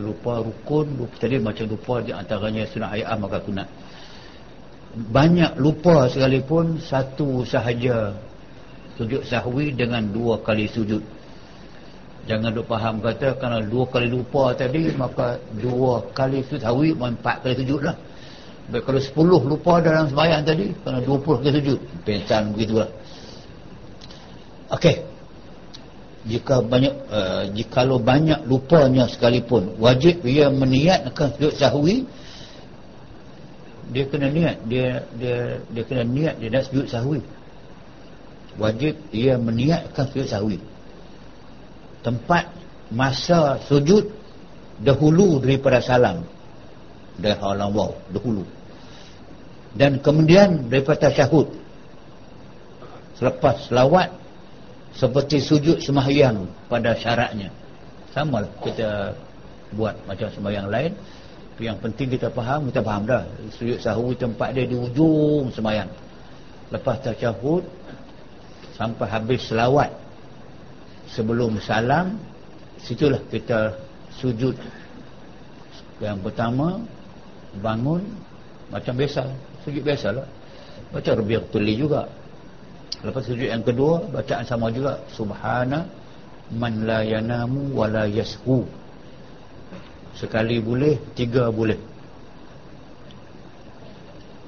[0.00, 3.68] lupa rukun lupa, Tadi macam lupa di antaranya sunat ayat maka sunat
[5.12, 8.16] Banyak lupa sekalipun Satu sahaja
[8.96, 11.02] Sujud sahwi dengan dua kali sujud
[12.22, 16.62] Jangan duk faham kata kerana dua kali lupa tadi maka dua kali sujud
[16.94, 17.98] empat kali sujud lah.
[18.70, 21.78] Baik kalau sepuluh lupa dalam sembahyang tadi kerana dua puluh kali sujud.
[22.06, 22.86] Pensan begitulah.
[24.70, 25.11] Okey.
[26.22, 32.06] Jika banyak uh, jikalau banyak lupanya sekalipun wajib ia meniatkan sujud sahwi
[33.90, 37.20] dia kena niat dia dia dia kena niat dia nak sujud sahwi.
[38.54, 40.58] Wajib ia meniatkan sujud sahwi.
[42.06, 42.54] Tempat
[42.94, 44.06] masa sujud
[44.78, 46.22] dahulu daripada salam.
[47.18, 48.46] Dari halang wow dahulu.
[49.74, 51.48] Dan kemudian daripada syahud
[53.18, 54.21] selepas selawat
[54.92, 57.48] seperti sujud semahyang pada syaratnya.
[58.12, 59.16] Sama lah kita
[59.72, 60.92] buat macam sembahyang lain.
[61.62, 63.24] Yang penting kita faham kita faham dah.
[63.56, 65.88] Sujud sahur tempat dia di ujung sembahyang.
[66.72, 67.64] Lepas tasyahud
[68.76, 69.90] sampai habis selawat.
[71.12, 72.20] Sebelum salam
[72.80, 73.76] situlah kita
[74.16, 74.56] sujud.
[76.00, 76.82] Yang pertama
[77.60, 78.04] bangun
[78.68, 79.24] macam biasa.
[79.64, 80.26] Sujud biasalah
[80.92, 82.04] baca rabiul tuli juga
[83.02, 84.98] lepas sujud yang kedua bacaan sama juga.
[85.10, 85.86] Subhana
[86.54, 88.62] man la yanamu wa la yashu
[90.14, 91.78] sekali boleh tiga boleh.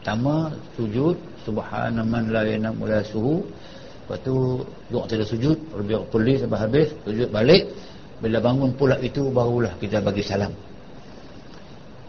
[0.00, 1.16] Pertama sujud.
[1.44, 3.44] Subhana man la yanamu la yashu
[4.04, 4.60] Lepas tu
[4.92, 5.56] Duk tidak sujud.
[5.80, 7.72] Lebih pulih sampai habis Sujud balik.
[8.20, 10.52] Bila bangun pula itu Barulah kita bagi salam.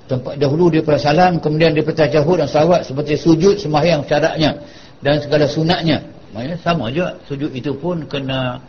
[0.05, 4.59] Tempat dahulu dia pada salam Kemudian dia pada jahud dan sawat Seperti sujud semahyang syaratnya
[5.01, 8.59] Dan segala sunatnya Maknanya sama juga sujud itu pun kena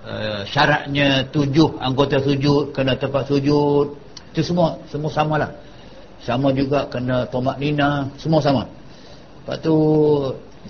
[0.00, 3.92] uh, syaratnya tujuh anggota sujud, kena tempat sujud.
[4.32, 5.52] Itu semua semua samalah.
[6.24, 8.64] Sama juga kena tomak nina, semua sama.
[9.44, 9.76] Lepas tu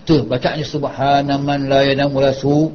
[0.02, 2.74] tu bacanya subhanaman la yanamu rasu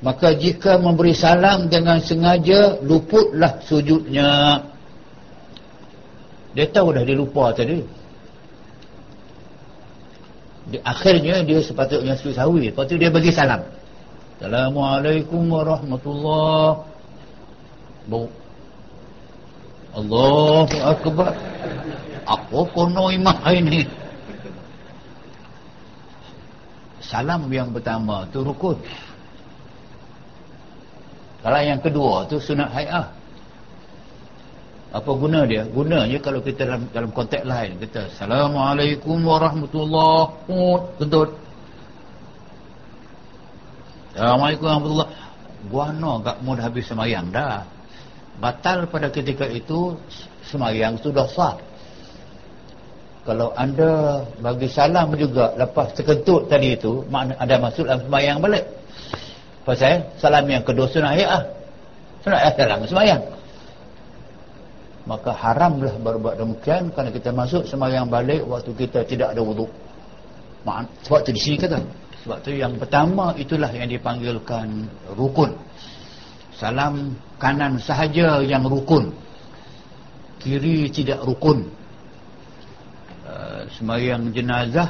[0.00, 4.60] maka jika memberi salam dengan sengaja luputlah sujudnya
[6.54, 7.82] dia tahu dah dia lupa tadi
[10.84, 13.60] akhirnya dia sepatutnya sujud sawi lepas tu dia bagi salam.
[14.40, 16.84] Assalamualaikum warahmatullahi
[18.08, 18.26] bau.
[19.94, 21.32] Allahu Akbar.
[22.24, 23.84] Apa kono imam ini
[27.04, 28.80] salam yang pertama tu rukun.
[31.44, 33.12] Kalau yang kedua tu sunat hayah
[34.94, 35.66] apa guna dia?
[35.66, 37.82] Gunanya kalau kita dalam dalam konteks lain.
[37.82, 41.42] Kita assalamualaikum warahmatullahi wabarakatuh
[44.14, 45.12] assalamualaikum warahmatullahi
[45.66, 47.66] guano gak mau habis semayang dah.
[48.38, 49.98] Batal pada ketika itu
[50.46, 51.58] semayang sudah sah.
[53.26, 58.62] Kalau anda bagi salam juga lepas terkentut tadi itu makna ada masuk dalam semayang balik.
[59.66, 61.42] Pasal salam yang kedua sunat ayat lah
[62.22, 63.22] sunat ayat salam semayang
[65.04, 69.68] maka haramlah berbuat demikian kerana kita masuk semayang balik waktu kita tidak ada wuduk
[71.04, 71.78] sebab tu di sini kata
[72.24, 75.52] sebab tu yang pertama itulah yang dipanggilkan rukun.
[76.56, 79.12] Salam kanan sahaja yang rukun.
[80.40, 81.68] Kiri tidak rukun.
[83.28, 84.88] Uh, semayang jenazah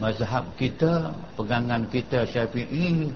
[0.00, 3.08] mazhab kita pegangan kita syafi'i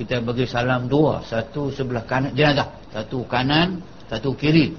[0.00, 1.20] kita bagi salam dua.
[1.20, 2.72] Satu sebelah kanan jenazah.
[2.96, 4.76] Satu kanan satu kiri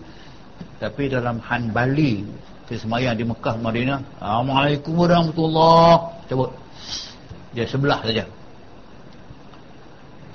[0.77, 2.22] tapi dalam Hanbali
[2.69, 6.53] kesemayang di Mekah Madinah Assalamualaikum warahmatullahi cabut
[7.53, 8.26] dia sebelah saja.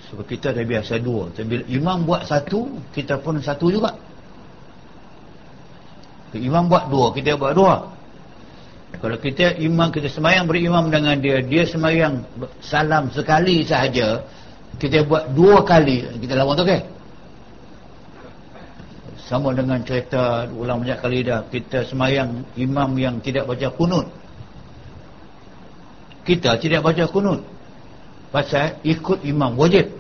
[0.08, 1.28] Sebab kita dah biasa dua.
[1.34, 2.64] Tapi imam buat satu
[2.94, 3.92] kita pun satu juga.
[6.32, 7.90] Imam buat dua kita buat dua.
[8.88, 12.24] Kalau kita imam kita semayang berimam dengan dia dia semayang
[12.64, 14.24] salam sekali sahaja
[14.80, 16.80] kita buat dua kali kita lawan tu okey
[19.28, 24.08] sama dengan cerita ulang banyak kali dah kita semayang imam yang tidak baca kunut.
[26.24, 27.44] Kita tidak baca kunut.
[28.32, 29.92] Pasal ikut imam wajib.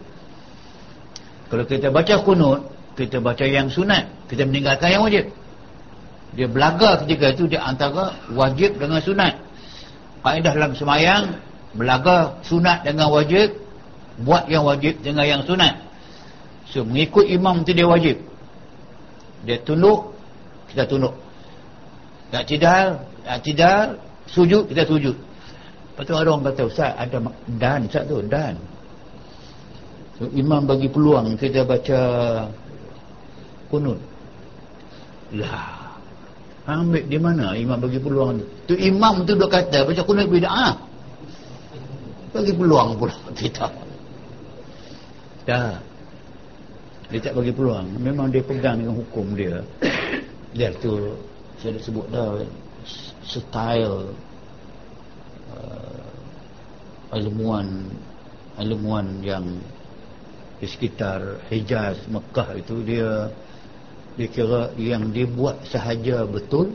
[1.52, 5.28] Kalau kita baca kunut kita baca yang sunat kita meninggalkan yang wajib.
[6.32, 9.36] Dia belaga ketika itu dia antara wajib dengan sunat.
[10.24, 11.36] Kaedah dalam semayang
[11.76, 13.52] belaga sunat dengan wajib
[14.24, 15.84] buat yang wajib dengan yang sunat.
[16.72, 18.27] So mengikut imam itu dia wajib
[19.46, 20.14] dia tunduk
[20.72, 21.14] kita tunduk.
[22.28, 23.82] Tak tidak tak tidak
[24.28, 25.16] sujud kita sujud.
[25.16, 27.18] Lepas tu ada orang kata Ustaz ada
[27.58, 28.54] dan Ustaz tu dan.
[30.18, 32.00] So, imam bagi peluang kita baca
[33.70, 33.98] kunut.
[35.34, 35.78] Lah
[36.68, 38.46] ambil di mana imam bagi peluang tu?
[38.68, 40.74] Tu imam tu duk kata baca kunut bida'ah
[42.34, 43.72] bagi peluang pula kita.
[45.48, 45.87] Dah
[47.08, 47.96] dia tak bagi peluang.
[47.96, 49.64] Memang dia pegang dengan hukum dia.
[50.56, 51.12] Dia tu
[51.60, 52.40] saya dah sebut dah
[53.28, 54.16] style
[55.52, 56.08] uh,
[57.12, 57.84] ilmuwan
[58.56, 59.44] ilmuwan yang
[60.56, 63.28] di sekitar Hijaz Mekah itu dia
[64.16, 66.74] dia kira yang dibuat sahaja betul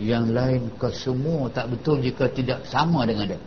[0.00, 3.40] yang lain ke semua tak betul jika tidak sama dengan dia.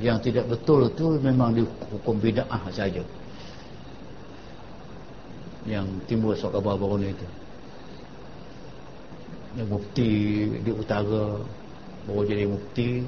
[0.00, 3.04] Yang tidak betul itu memang dihukum bida'ah saja
[5.64, 7.28] yang timbul sok kabar baru ni tu.
[9.56, 10.10] Yang mufti
[10.60, 11.40] di utara
[12.04, 13.00] baru jadi mufti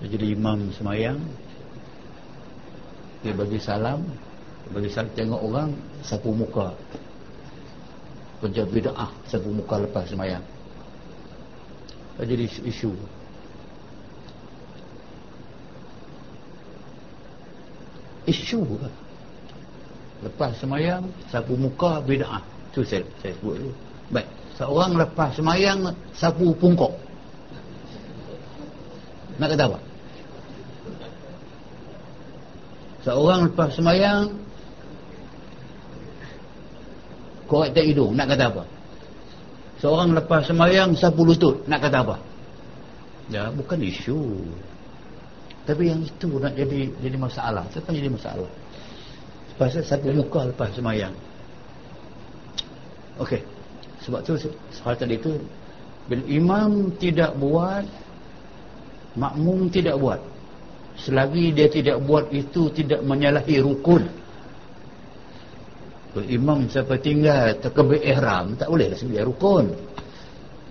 [0.00, 1.20] jadi imam semayang
[3.20, 4.00] dia bagi salam
[4.64, 5.70] dia bagi salam tengok orang
[6.04, 6.76] sapu muka.
[8.40, 10.44] Kerja bida'ah sapu muka lepas semayang.
[12.20, 12.92] Jadi isu
[18.28, 18.60] isu.
[18.80, 19.09] Kan
[20.20, 22.42] lepas semayang sapu muka bid'ah.
[22.70, 23.70] Tu saya, saya sebut tu.
[24.14, 24.28] Baik.
[24.54, 26.92] Seorang lepas semayang sapu pungkok
[29.40, 29.78] nak kata apa?
[33.00, 34.36] Seorang lepas semayang
[37.48, 38.12] korek tak hidung.
[38.12, 38.62] Nak kata apa?
[39.80, 41.64] Seorang lepas semayang sapu lutut.
[41.64, 42.16] Nak kata apa?
[43.32, 44.44] Ya bukan isu.
[45.64, 47.64] Tapi yang itu nak jadi jadi masalah.
[47.72, 48.50] Kan jadi masalah
[49.60, 51.12] pasal satu muka lepas semayang.
[53.20, 53.44] Okey.
[54.00, 54.40] Sebab tu
[54.72, 55.36] soal tadi tu
[56.08, 57.84] bila imam tidak buat
[59.20, 60.20] makmum tidak buat.
[60.96, 64.08] Selagi dia tidak buat itu tidak menyalahi rukun.
[66.10, 69.68] Kalau imam siapa tinggal terkebir ihram tak boleh lah rukun.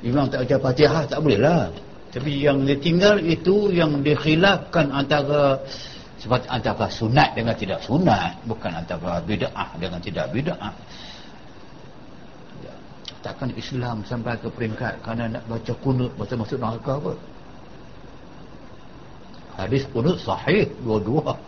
[0.02, 1.70] Imam tak baca fatihah tak boleh lah.
[2.10, 5.62] Tapi yang dia tinggal itu yang dikhilafkan antara
[6.20, 10.74] seperti antara sunat dengan tidak sunat bukan antara bid'ah dengan tidak bid'ah.
[12.60, 12.74] Ya.
[13.24, 17.14] takkan Islam sampai ke peringkat kerana nak baca kunut baca masuk neraka apa?
[19.64, 21.40] Hadis kunut sahih dua-dua.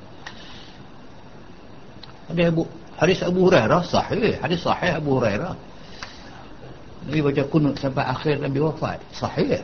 [2.31, 2.63] Ada Abu
[2.95, 5.51] hadis Abu Hurairah sahih hadis sahih Abu Hurairah.
[7.11, 9.03] Nabi baca kunut sampai akhir Nabi wafat.
[9.11, 9.59] Sahih.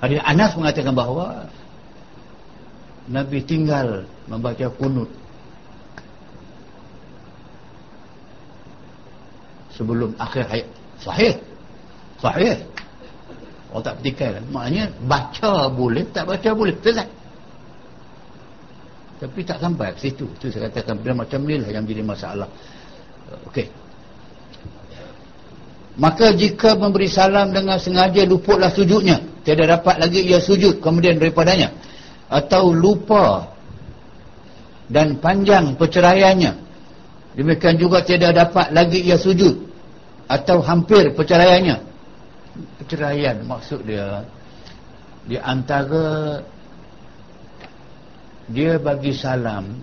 [0.00, 1.52] Hadis Anas mengatakan bahawa
[3.10, 5.10] Nabi tinggal membaca kunut
[9.74, 10.68] sebelum akhir hayat
[11.02, 11.34] sahih
[12.22, 12.62] sahih
[13.72, 14.44] Oh tak petikai lah.
[14.52, 16.76] Maknanya baca boleh, tak baca boleh.
[16.84, 17.08] Selesai.
[19.16, 20.28] Tapi tak sampai ke situ.
[20.28, 22.48] Itu saya katakan bila macam ni lah yang jadi masalah.
[23.48, 23.72] Okey.
[25.96, 29.24] Maka jika memberi salam dengan sengaja luputlah sujudnya.
[29.42, 31.72] Tidak dapat lagi ia sujud kemudian daripadanya.
[32.32, 33.52] Atau lupa
[34.88, 36.56] dan panjang perceraiannya.
[37.36, 39.68] Demikian juga tidak dapat lagi ia sujud.
[40.32, 41.92] Atau hampir perceraiannya
[42.80, 44.24] perceraian maksud dia
[45.24, 46.40] di antara
[48.50, 49.80] dia bagi salam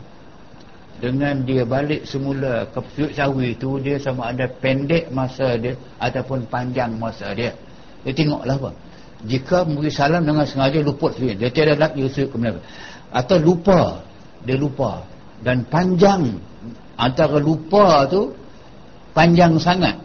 [1.00, 6.44] dengan dia balik semula ke sujud sawi itu dia sama ada pendek masa dia ataupun
[6.52, 7.56] panjang masa dia
[8.04, 8.72] dia tengoklah apa
[9.28, 12.64] jika memberi salam dengan sengaja luput sujud dia tiada nak sujud kemudian
[13.10, 14.06] atau lupa.
[14.46, 15.04] Dia lupa.
[15.42, 16.38] Dan panjang.
[17.00, 18.34] Antara lupa tu
[19.16, 19.98] panjang sangat.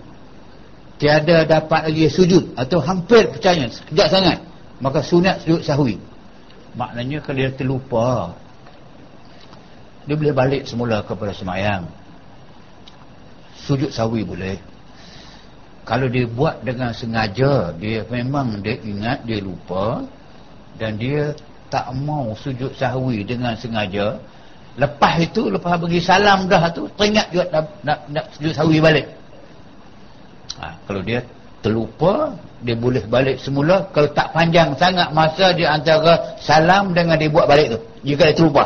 [0.96, 2.56] Tiada dapat lagi sujud.
[2.56, 3.68] Atau hampir percaya.
[3.68, 4.38] Sekejap sangat.
[4.80, 6.00] Maka sunat sujud sahwi.
[6.74, 8.34] Maknanya kalau dia terlupa
[10.04, 11.88] dia boleh balik semula kepada semayang.
[13.64, 14.60] Sujud sahwi boleh
[15.84, 20.04] kalau dia buat dengan sengaja dia memang dia ingat dia lupa
[20.80, 21.36] dan dia
[21.68, 24.18] tak mau sujud sahwi dengan sengaja
[24.74, 29.06] lepas itu lepas bagi salam dah tu teringat juga nak, nak, nak sujud sahwi balik.
[30.58, 31.22] Ha, kalau dia
[31.64, 32.34] terlupa
[32.64, 33.86] dia boleh balik semula.
[33.94, 38.36] Kalau tak panjang sangat masa di antara salam dengan dia buat balik tu jika dia
[38.36, 38.64] terlupa.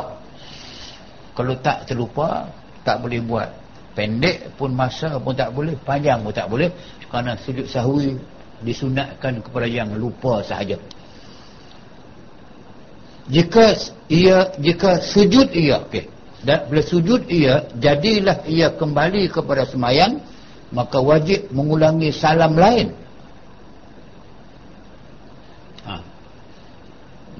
[1.37, 2.49] Kalau tak terlupa
[2.83, 3.49] tak boleh buat.
[3.95, 6.71] Pendek pun masa pun tak boleh panjang pun tak boleh
[7.09, 8.21] kerana sujud sahwi
[8.61, 10.77] disunatkan kepada yang lupa sahaja.
[13.29, 13.77] Jika
[14.09, 16.09] ia jika sujud ia okey.
[16.39, 20.23] Dan bila sujud ia jadilah ia kembali kepada semayang
[20.71, 22.93] maka wajib mengulangi salam lain.
[25.89, 26.05] Ha.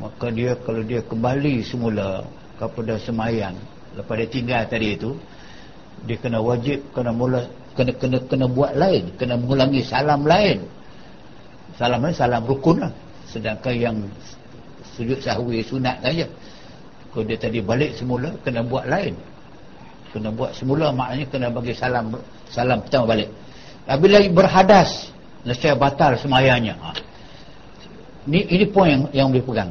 [0.01, 2.25] maka dia kalau dia kembali semula
[2.57, 3.55] kepada semayang
[3.93, 5.13] lepas dia tinggal tadi itu
[6.09, 7.45] dia kena wajib kena mula
[7.79, 9.15] kena kena kena buat lain.
[9.15, 10.67] Kena mengulangi salam lain.
[11.79, 12.91] Salam lain salam rukun lah.
[13.31, 13.97] Sedangkan yang
[14.99, 16.27] sujud sahwi sunat saja.
[17.15, 19.15] Kalau dia tadi balik semula kena buat lain.
[20.11, 22.19] Kena buat semula maknanya kena bagi salam
[22.51, 23.31] salam pertama balik.
[23.87, 25.15] Apabila berhadas.
[25.47, 26.75] Nescaya batal semayanya.
[26.83, 26.91] Ha.
[28.27, 29.71] ini, ini poin yang, yang boleh pegang.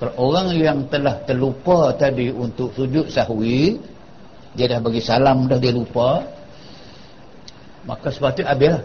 [0.00, 3.76] Kalau orang yang telah terlupa tadi untuk sujud sahwi
[4.56, 6.24] dia dah bagi salam dah dia lupa
[7.90, 8.82] maka sepatutnya habis lah.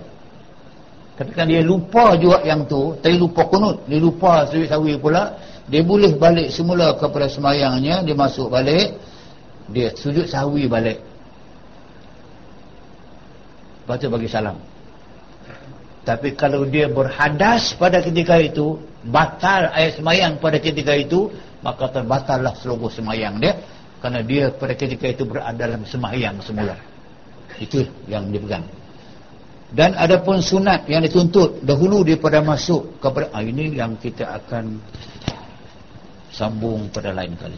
[1.15, 3.85] Tapi kan dia lupa juga yang tu tadi lupa kunut.
[3.85, 5.37] Dia lupa sujud sahwi pula.
[5.69, 8.97] Dia boleh balik semula kepada semayangnya dia masuk balik
[9.69, 10.99] dia sujud sahwi balik.
[13.85, 14.57] Lepas tu bagi salam.
[16.05, 21.29] Tapi kalau dia berhadas pada ketika itu batal ayat semayang pada ketika itu
[21.65, 23.53] maka terbatallah seluruh semayang dia.
[24.03, 26.75] Kerana dia pada ketika itu berada dalam semayang semula.
[27.57, 28.84] Itu yang dipegang
[29.73, 34.77] dan ada pun sunat yang dituntut dahulu daripada masuk kepada ah, ini yang kita akan
[36.29, 37.57] sambung pada lain kali